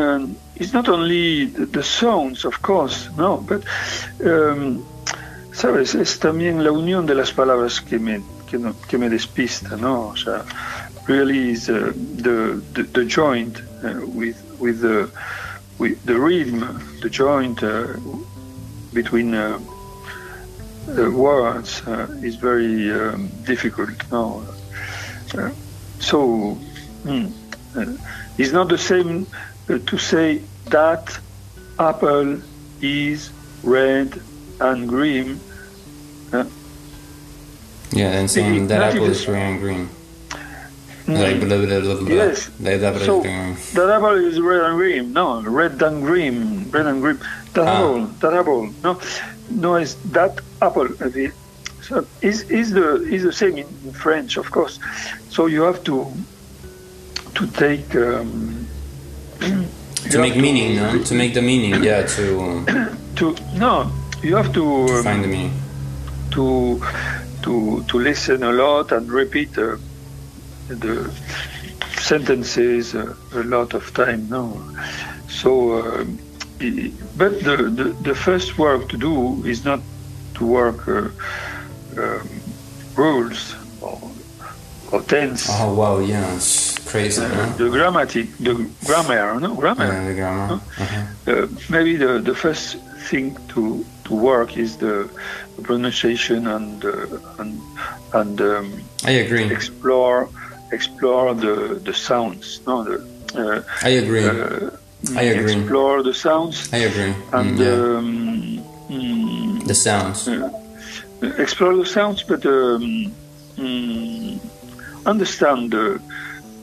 um, 0.00 0.22
it's 0.60 0.72
not 0.78 0.88
only 0.88 1.24
the, 1.56 1.66
the 1.66 1.82
sounds, 1.82 2.44
of 2.44 2.54
course, 2.62 2.96
no, 3.22 3.30
but 3.50 3.60
um, 4.24 4.86
sabes 5.56 5.94
es 5.94 6.18
también 6.18 6.62
la 6.62 6.70
unión 6.70 7.06
de 7.06 7.14
las 7.14 7.32
palabras 7.32 7.80
que 7.80 7.98
me 7.98 8.20
que, 8.50 8.58
no- 8.58 8.74
que 8.88 8.98
me 8.98 9.08
despista, 9.08 9.76
no, 9.76 10.08
o 10.08 10.16
sea, 10.16 10.44
really 11.08 11.50
is 11.52 11.68
uh, 11.68 11.92
the, 12.22 12.60
the 12.74 12.82
the 12.92 13.04
joint 13.04 13.58
uh, 13.82 14.06
with 14.14 14.36
with 14.60 14.80
the 14.80 15.08
with 15.78 15.96
the 16.04 16.14
rhythm, 16.14 16.60
the 17.02 17.08
joint 17.10 17.62
uh, 17.62 17.86
between. 18.92 19.34
Uh, 19.34 19.58
uh, 20.88 21.10
words 21.10 21.82
uh, 21.88 22.06
is 22.22 22.36
very 22.36 22.92
um, 22.92 23.28
difficult. 23.44 23.90
No, 24.12 24.46
so 25.98 26.56
mm, 27.04 27.32
it's 28.38 28.52
not 28.52 28.68
the 28.68 28.78
same 28.78 29.26
to 29.66 29.98
say 29.98 30.42
that 30.70 31.18
apple 31.76 32.40
is 32.80 33.32
red 33.64 34.14
and 34.60 34.88
green. 34.88 35.40
Uh, 36.32 36.44
Yeah, 37.92 38.18
and 38.18 38.30
saying 38.30 38.66
that 38.68 38.82
apple 38.82 39.06
is 39.06 39.26
red 39.28 39.42
and 39.42 39.60
green. 39.60 39.88
mm, 41.06 41.18
Like 41.22 41.38
blah 41.40 41.58
blah 41.64 41.80
blah 41.80 41.94
blah. 42.02 42.08
Yes. 42.14 42.50
Like 42.60 42.80
that 42.80 42.94
apple 42.94 43.06
So- 43.06 43.18
is 43.18 43.22
green 43.22 43.38
and 43.38 43.54
green. 43.54 43.74
that 43.76 43.88
apple 43.96 44.16
is 44.30 44.40
red 44.40 44.60
and 44.68 44.76
green. 44.76 45.12
No, 45.12 45.40
red 45.42 45.80
and 45.82 46.02
green, 46.02 46.36
red 46.72 46.86
and 46.86 47.00
green. 47.00 47.18
That 47.54 47.66
Ah. 47.68 47.74
apple, 47.76 47.98
that 48.20 48.34
apple. 48.34 48.62
No, 48.84 48.98
no, 49.50 49.76
it's 49.76 49.94
that 50.12 50.40
apple. 50.60 50.88
the- 50.98 51.32
So 51.86 52.04
is 52.20 52.42
is 52.50 52.72
the 52.74 52.88
is 53.14 53.22
the 53.22 53.32
same 53.32 53.54
in, 53.62 53.68
French, 53.94 54.36
of 54.42 54.50
course. 54.50 54.80
So 55.30 55.46
you 55.46 55.62
have 55.62 55.80
to 55.84 56.10
to 57.38 57.42
take 57.64 57.86
um, 57.94 58.66
To 60.10 60.18
make 60.18 60.34
meaning, 60.36 60.76
no? 60.82 60.98
To 61.02 61.14
make 61.14 61.32
the 61.34 61.42
meaning, 61.42 61.74
yeah, 61.84 62.02
to 62.16 62.24
to 63.18 63.24
no, 63.54 63.72
you 64.26 64.36
have 64.36 64.52
to 64.52 64.64
um, 64.64 65.04
find 65.04 65.22
meaning. 65.22 65.52
to 66.30 66.80
to 67.44 67.84
to 67.88 67.98
listen 67.98 68.42
a 68.42 68.52
lot 68.52 68.92
and 68.92 69.10
repeat 69.10 69.56
uh, 69.58 69.76
the 70.68 70.94
sentences 71.98 72.94
uh, 72.94 73.14
a 73.34 73.42
lot 73.44 73.74
of 73.74 73.84
time. 73.94 74.28
No, 74.28 74.42
so 75.28 75.50
uh, 75.78 76.04
but 77.16 77.32
the, 77.46 77.56
the 77.78 77.86
the 78.08 78.14
first 78.14 78.58
work 78.58 78.88
to 78.88 78.96
do 78.96 79.44
is 79.44 79.64
not 79.64 79.80
to 80.34 80.46
work 80.46 80.88
uh, 80.88 81.08
um, 82.02 82.28
rules 82.96 83.54
or 83.80 83.98
or 84.92 85.02
tense. 85.02 85.46
Oh 85.50 85.74
wow, 85.74 85.98
yeah, 85.98 86.34
it's 86.34 86.78
crazy. 86.90 87.22
Uh, 87.22 87.56
the 87.56 87.68
grammatic, 87.70 88.26
the 88.38 88.54
grammar, 88.84 89.40
no 89.40 89.54
grammar. 89.54 89.86
Yeah, 89.86 90.08
the 90.08 90.14
grammar. 90.14 90.60
Uh-huh. 90.78 91.32
Uh, 91.32 91.46
maybe 91.68 91.96
the, 91.96 92.18
the 92.20 92.34
first 92.34 92.78
thing 93.10 93.36
to, 93.48 93.84
to 94.06 94.14
work 94.14 94.56
is 94.56 94.76
the, 94.78 95.08
pronunciation 95.62 96.46
and 96.46 96.84
uh, 96.84 96.92
and 97.40 97.60
and 98.12 98.40
um, 98.40 98.66
I 99.04 99.12
agree. 99.24 99.44
explore 99.58 100.28
explore 100.72 101.34
the 101.34 101.80
the 101.82 101.94
sounds. 101.94 102.60
No, 102.66 102.84
the 102.84 102.96
uh, 103.34 103.62
I 103.82 103.90
agree. 104.02 104.24
uh, 104.26 104.70
I 105.16 105.22
agree. 105.32 105.54
explore 105.54 106.02
the 106.02 106.14
sounds 106.14 106.56
I 106.72 106.78
agree. 106.88 107.14
and 107.32 107.58
Mm, 107.58 107.64
yeah. 107.64 107.98
um, 107.98 109.66
the 109.66 109.74
sounds. 109.74 110.28
uh, 110.28 110.50
explore 111.38 111.74
the 111.76 111.86
sounds, 111.86 112.22
but 112.22 112.44
um, 112.46 113.12
mm, 113.56 114.38
understand 115.06 115.70
the, 115.72 116.00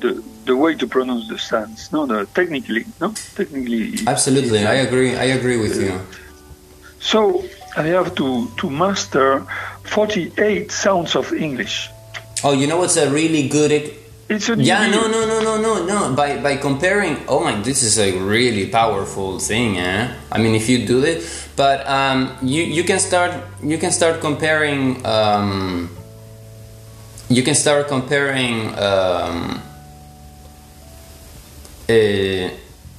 the 0.01 0.11
the 0.45 0.55
way 0.55 0.75
to 0.75 0.85
pronounce 0.87 1.25
the 1.29 1.37
sounds. 1.39 1.91
No, 1.91 2.05
no, 2.05 2.25
technically, 2.25 2.85
no, 3.01 3.13
technically. 3.35 3.85
Absolutely, 4.07 4.65
I 4.65 4.75
agree. 4.87 5.11
I 5.15 5.27
agree 5.39 5.57
with 5.57 5.75
you. 5.81 5.93
So 7.03 7.43
I 7.75 7.83
have 7.91 8.15
to 8.15 8.47
to 8.57 8.69
master 8.69 9.43
48 9.83 10.71
sounds 10.71 11.15
of 11.15 11.33
English. 11.33 11.91
Oh, 12.43 12.53
you 12.53 12.65
know 12.65 12.77
what's 12.77 12.95
a 12.95 13.11
really 13.11 13.49
good? 13.49 13.91
It's 14.29 14.47
a 14.47 14.55
Yeah, 14.55 14.87
no, 14.87 15.11
no, 15.11 15.27
no, 15.27 15.43
no, 15.43 15.59
no, 15.59 15.85
no. 15.85 16.15
By 16.15 16.39
by 16.39 16.55
comparing, 16.55 17.17
oh 17.27 17.43
my, 17.43 17.59
this 17.59 17.83
is 17.83 17.99
a 17.99 18.17
really 18.19 18.67
powerful 18.67 19.37
thing, 19.39 19.77
eh? 19.77 20.15
I 20.31 20.37
mean, 20.39 20.55
if 20.55 20.69
you 20.69 20.87
do 20.87 21.03
it, 21.03 21.27
but 21.57 21.85
um, 21.87 22.37
you 22.41 22.63
you 22.63 22.83
can 22.85 22.99
start 22.99 23.35
you 23.61 23.77
can 23.77 23.91
start 23.91 24.21
comparing. 24.21 25.05
Um, 25.05 25.89
you 27.27 27.43
can 27.43 27.55
start 27.55 27.89
comparing. 27.89 28.71
Um, 28.79 29.59
uh, 31.91 32.47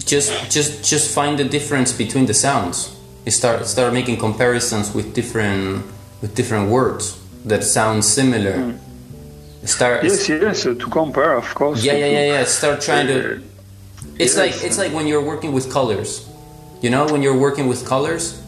just 0.04 0.28
just 0.52 0.84
just 0.84 1.14
find 1.14 1.38
the 1.38 1.48
difference 1.48 1.90
between 1.96 2.26
the 2.26 2.34
sounds. 2.34 2.93
Start 3.26 3.66
start 3.66 3.92
making 3.92 4.18
comparisons 4.18 4.94
with 4.94 5.14
different 5.14 5.84
with 6.20 6.34
different 6.34 6.70
words 6.70 7.18
that 7.44 7.64
sound 7.64 8.04
similar. 8.04 8.56
Hmm. 8.56 9.66
Start 9.66 10.04
Yes, 10.04 10.28
yes, 10.28 10.66
uh, 10.66 10.74
to 10.74 10.86
compare, 10.90 11.34
of 11.34 11.54
course. 11.54 11.82
yeah, 11.82 11.94
yeah, 11.94 12.06
yeah, 12.06 12.26
yeah. 12.32 12.44
Start 12.44 12.82
trying 12.82 13.06
to. 13.06 13.36
Uh, 13.36 13.38
it's 14.18 14.36
yes. 14.36 14.36
like 14.36 14.64
it's 14.64 14.78
like 14.78 14.92
when 14.92 15.06
you're 15.06 15.24
working 15.24 15.52
with 15.52 15.72
colors. 15.72 16.28
You 16.82 16.90
know, 16.90 17.06
when 17.06 17.22
you're 17.22 17.38
working 17.38 17.66
with 17.66 17.86
colors, 17.86 18.42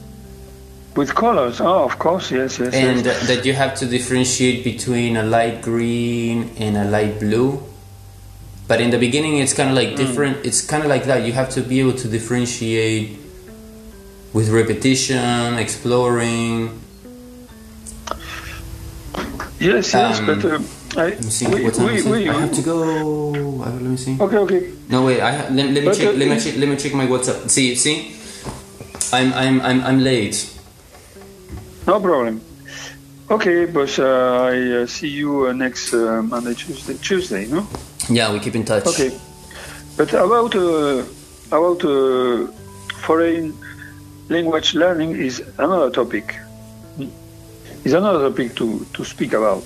With 0.97 1.15
colors, 1.15 1.61
oh, 1.61 1.85
of 1.85 1.99
course, 1.99 2.31
yes, 2.31 2.59
yes. 2.59 2.73
and 2.73 3.05
yes. 3.05 3.05
that 3.05 3.19
that 3.29 3.45
you 3.45 3.53
have 3.53 3.75
to 3.81 3.87
differentiate 3.87 4.65
between 4.65 5.19
a 5.19 5.23
light 5.23 5.61
green 5.61 6.51
and 6.57 6.75
a 6.77 6.85
light 6.85 7.21
blue. 7.21 7.61
But 8.67 8.81
in 8.81 8.89
the 8.89 8.97
beginning, 8.99 9.37
it's 9.37 9.53
kind 9.53 9.69
of 9.69 9.77
like 9.77 9.91
hmm. 9.91 9.97
different. 9.97 10.47
It's 10.49 10.65
kind 10.65 10.83
of 10.83 10.89
like 10.89 11.05
that. 11.05 11.23
You 11.29 11.35
have 11.35 11.51
to 11.51 11.61
be 11.61 11.81
able 11.81 11.93
to 12.01 12.09
differentiate 12.09 13.21
with 14.37 14.51
repetition, 14.51 15.57
exploring. 15.57 16.79
yes, 19.59 19.95
yes, 19.95 20.19
um, 20.21 20.27
but 20.27 20.45
uh, 20.45 20.61
I, 21.01 21.05
Let 21.17 21.25
me 21.25 21.31
see. 21.31 21.47
we, 21.49 21.65
what 21.65 21.73
time 21.73 21.87
we, 21.87 21.95
is 21.97 22.07
it? 22.07 22.11
we, 22.11 22.29
I 22.29 22.41
have 22.45 22.53
to 22.53 22.61
go. 22.63 23.63
Uh, 23.65 23.71
Let 23.81 23.81
me 23.81 23.97
see. 23.97 24.19
Okay, 24.21 24.37
okay. 24.37 24.73
No 24.91 25.07
wait, 25.07 25.23
I 25.23 25.33
ha- 25.33 25.49
let, 25.51 25.73
let 25.73 25.81
me 25.81 25.85
But, 25.89 25.97
check. 25.97 26.09
uh, 26.09 26.19
let 26.21 26.29
me 26.29 26.37
check. 26.39 26.55
Let 26.61 26.69
me 26.69 26.77
check 26.77 26.93
my 26.93 27.07
WhatsApp. 27.07 27.49
See, 27.49 27.75
see, 27.77 28.13
I'm 29.11 29.33
I'm 29.33 29.61
I'm 29.63 29.81
I'm 29.89 29.99
late. 30.05 30.37
No 31.87 31.99
problem. 31.99 32.43
Okay, 33.31 33.65
but 33.65 33.99
uh, 33.99 34.53
I 34.53 34.83
uh, 34.83 34.87
see 34.87 35.09
you 35.09 35.47
uh, 35.49 35.53
next 35.53 35.95
uh, 35.95 36.21
Monday, 36.23 36.53
Tuesday, 36.55 36.95
Tuesday, 37.01 37.47
no? 37.47 37.67
Yeah, 38.11 38.33
we 38.33 38.39
keep 38.39 38.55
in 38.55 38.65
touch. 38.67 38.87
Okay. 38.87 39.17
But 39.97 40.13
about 40.13 40.55
uh, 40.55 41.05
about 41.51 41.81
uh, 41.85 42.53
foreign 43.01 43.57
language 44.29 44.75
learning 44.75 45.17
is 45.17 45.43
another 45.59 45.91
topic. 45.91 46.37
Is 47.85 47.93
another 47.93 48.29
topic 48.31 48.55
to, 48.57 48.85
to 48.95 49.05
speak 49.05 49.33
about. 49.33 49.63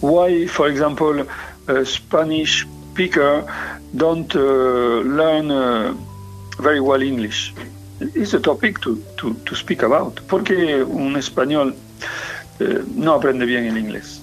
Why, 0.00 0.46
for 0.46 0.68
example, 0.68 1.26
a 1.68 1.84
Spanish 1.86 2.66
speaker 2.92 3.44
don't 3.96 4.34
uh, 4.36 4.38
learn 4.40 5.50
uh, 5.50 5.94
very 6.58 6.80
well 6.80 7.00
English? 7.02 7.54
It's 8.00 8.34
a 8.34 8.40
topic 8.40 8.80
to, 8.80 9.02
to, 9.18 9.34
to 9.34 9.54
speak 9.54 9.82
about. 9.82 10.20
Porque 10.26 10.82
un 10.84 11.16
español 11.16 11.74
eh, 12.60 12.82
no 12.94 13.14
aprende 13.14 13.46
bien 13.46 13.66
el 13.66 13.78
inglés 13.78 14.20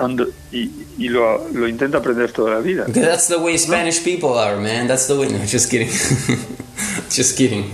And- 0.00 0.26
y, 0.50 0.70
y 0.98 1.08
lo, 1.08 1.46
lo 1.52 1.68
intenta 1.68 1.98
aprender 1.98 2.32
toda 2.32 2.54
la 2.54 2.60
vida. 2.60 2.86
That's 2.86 3.28
the 3.28 3.38
way 3.38 3.56
Spanish 3.58 4.02
people 4.02 4.30
are, 4.38 4.56
man. 4.56 4.88
That's 4.88 5.06
the 5.06 5.14
way. 5.14 5.28
No, 5.28 5.38
just 5.44 5.70
kidding. 5.70 5.88
just 7.10 7.36
kidding. 7.36 7.64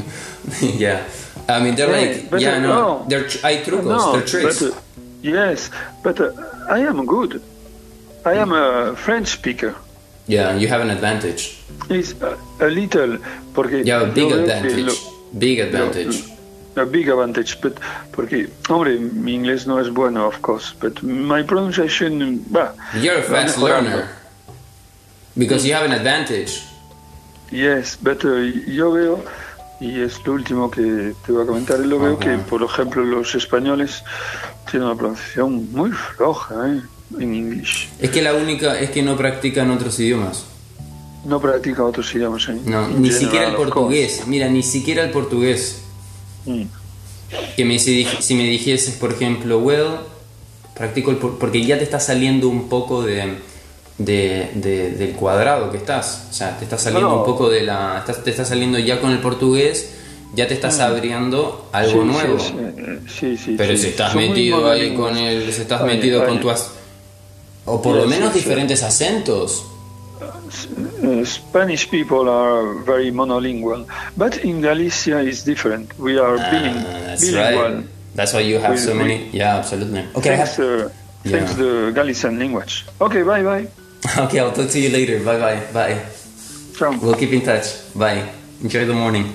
yeah, 0.78 1.02
I 1.48 1.60
mean 1.62 1.74
they're 1.74 1.90
Yeah, 1.90 2.28
like 2.30 2.40
yeah 2.42 2.56
uh, 2.56 2.60
no, 2.60 2.68
no. 2.74 3.04
they're 3.08 3.28
hay 3.42 3.62
trucos, 3.64 3.84
No, 3.84 4.12
they're 4.12 4.26
tricks. 4.26 4.60
But, 4.62 4.72
uh, 4.72 4.80
yes, 5.22 5.70
but 6.02 6.20
uh, 6.20 6.32
I 6.70 6.80
am 6.80 7.04
good. 7.06 7.40
I 8.24 8.34
am 8.34 8.52
a 8.52 8.94
French 8.96 9.28
speaker. 9.28 9.74
yeah, 10.26 10.56
you 10.56 10.68
have 10.68 10.80
an 10.80 10.90
advantage. 10.90 11.58
It's 11.90 12.12
a, 12.22 12.38
a 12.60 12.68
little 12.68 13.18
porque 13.54 13.84
You 13.84 13.92
have 13.92 14.08
a 14.08 14.12
big 14.12 14.30
yo 14.30 14.36
veo 14.36 14.44
que 14.46 14.52
advantage. 14.52 14.86
lo- 14.86 15.38
big 15.38 15.58
advantage. 15.60 16.24
a 16.76 16.84
big 16.86 17.08
advantage, 17.08 17.60
but 17.60 17.78
porque 18.12 18.48
hombre, 18.68 18.98
mi 18.98 19.34
inglés 19.34 19.66
no 19.66 19.78
es 19.78 19.88
bueno, 19.90 20.26
of 20.26 20.40
course, 20.42 20.72
but 20.80 21.02
my 21.02 21.42
pronunciation, 21.42 22.42
bah, 22.50 22.72
You're 22.96 23.18
a 23.18 23.22
fast 23.22 23.58
learner 23.58 24.08
because 25.36 25.64
you 25.66 25.74
have 25.74 25.84
an 25.84 25.92
advantage. 25.92 26.62
Yes, 27.52 27.96
but 27.96 28.24
uh, 28.24 28.34
yo 28.66 28.90
veo, 28.92 29.22
y 29.80 30.00
es 30.00 30.24
lo 30.24 30.32
último 30.34 30.70
que 30.70 31.14
te 31.26 31.32
voy 31.32 31.42
a 31.42 31.46
comentar, 31.46 31.78
lo 31.80 31.98
veo 31.98 32.18
que, 32.18 32.38
por 32.38 32.62
ejemplo, 32.62 33.02
los 33.04 33.34
españoles 33.34 34.02
tienen 34.70 34.88
una 34.88 34.96
pronunciación 34.96 35.70
muy 35.72 35.90
floja 35.90 36.54
¿eh? 36.68 36.80
en 37.18 37.34
inglés. 37.34 37.88
Es 38.00 38.10
que 38.10 38.22
la 38.22 38.34
única 38.34 38.78
es 38.78 38.90
que 38.90 39.02
no 39.02 39.16
practican 39.16 39.70
otros 39.70 39.98
idiomas. 40.00 40.44
No 41.24 41.40
practican 41.40 41.86
otros 41.86 42.14
idiomas. 42.14 42.48
¿eh? 42.48 42.58
No, 42.64 42.86
ni 42.88 43.08
general, 43.08 43.18
siquiera 43.20 43.48
el 43.48 43.54
portugués. 43.56 44.22
Mira, 44.26 44.48
ni 44.48 44.62
siquiera 44.62 45.02
el 45.04 45.10
portugués. 45.10 45.82
Mm. 46.46 46.62
Que 47.56 47.64
me, 47.64 47.78
si, 47.78 48.06
si 48.20 48.34
me 48.34 48.44
dijeses, 48.44 48.94
por 48.94 49.12
ejemplo, 49.12 49.58
well, 49.58 49.96
practico 50.74 51.10
el 51.10 51.16
por- 51.16 51.38
porque 51.38 51.64
ya 51.64 51.78
te 51.78 51.84
está 51.84 51.98
saliendo 51.98 52.48
un 52.48 52.68
poco 52.68 53.02
de, 53.02 53.38
de- 53.98 54.50
de- 54.54 54.90
del 54.92 55.12
cuadrado 55.12 55.70
que 55.70 55.76
estás. 55.78 56.26
O 56.30 56.32
sea, 56.32 56.56
te 56.58 56.64
está 56.64 56.78
saliendo 56.78 57.08
No. 57.10 57.18
un 57.20 57.24
poco 57.24 57.48
de 57.48 57.62
la. 57.62 57.98
estás- 57.98 58.22
te 58.24 58.30
está 58.30 58.44
saliendo 58.44 58.78
ya 58.78 59.00
con 59.00 59.10
el 59.12 59.18
portugués, 59.20 59.90
ya 60.34 60.48
te 60.48 60.54
estás 60.54 60.80
abriendo 60.80 61.68
algo 61.72 62.02
Mm. 62.04 62.08
Sí, 62.10 62.12
nuevo. 62.12 62.38
Sí, 63.20 63.36
sí, 63.36 63.54
Pero 63.56 63.76
si 63.76 63.86
estás 63.88 64.14
metido 64.14 64.68
ahí 64.70 64.94
con 64.94 65.16
el. 65.16 65.52
Si 65.52 65.62
estás 65.62 65.82
Oye, 65.82 65.94
metido 65.94 66.24
con 66.26 66.40
tu. 66.40 66.50
as- 66.50 66.70
O 67.66 67.80
por 67.80 67.96
lo 67.96 68.06
menos 68.06 68.34
diferentes 68.34 68.82
acentos. 68.82 69.64
Uh, 71.02 71.24
Spanish 71.24 71.88
people 71.88 72.28
are 72.30 72.80
very 72.86 73.10
monolingual, 73.10 73.86
but 74.16 74.36
in 74.44 74.60
Galicia 74.60 75.22
is 75.22 75.44
different. 75.44 75.92
We 75.98 76.18
are 76.18 76.36
biling- 76.50 76.76
Ah, 76.86 77.00
that's 77.06 77.20
bilingual. 77.22 77.74
right. 77.76 77.86
That's 78.14 78.32
why 78.32 78.40
you 78.48 78.58
have 78.60 78.74
We- 78.74 78.78
so 78.78 78.92
we- 78.92 78.98
many. 78.98 79.30
Yeah, 79.32 79.56
absolutely. 79.58 80.04
Okay, 80.14 80.34
I 80.34 80.36
Thanks, 80.36 80.56
have- 80.58 80.84
uh, 80.86 80.88
thanks 81.30 81.50
Yeah. 81.56 81.64
the 81.64 81.92
Galician 81.94 82.38
language. 82.38 82.84
Okay, 83.00 83.22
bye 83.22 83.42
bye. 83.42 83.68
okay, 84.18 84.38
I'll 84.38 84.52
talk 84.52 84.70
to 84.70 84.80
you 84.80 84.90
later. 84.90 85.24
Bye 85.24 85.38
bye. 85.38 85.72
Bye. 85.72 86.06
We'll 87.00 87.14
keep 87.14 87.32
in 87.32 87.42
touch. 87.42 87.94
Bye. 87.94 88.28
Enjoy 88.62 88.84
the 88.84 88.94
morning. 88.94 89.32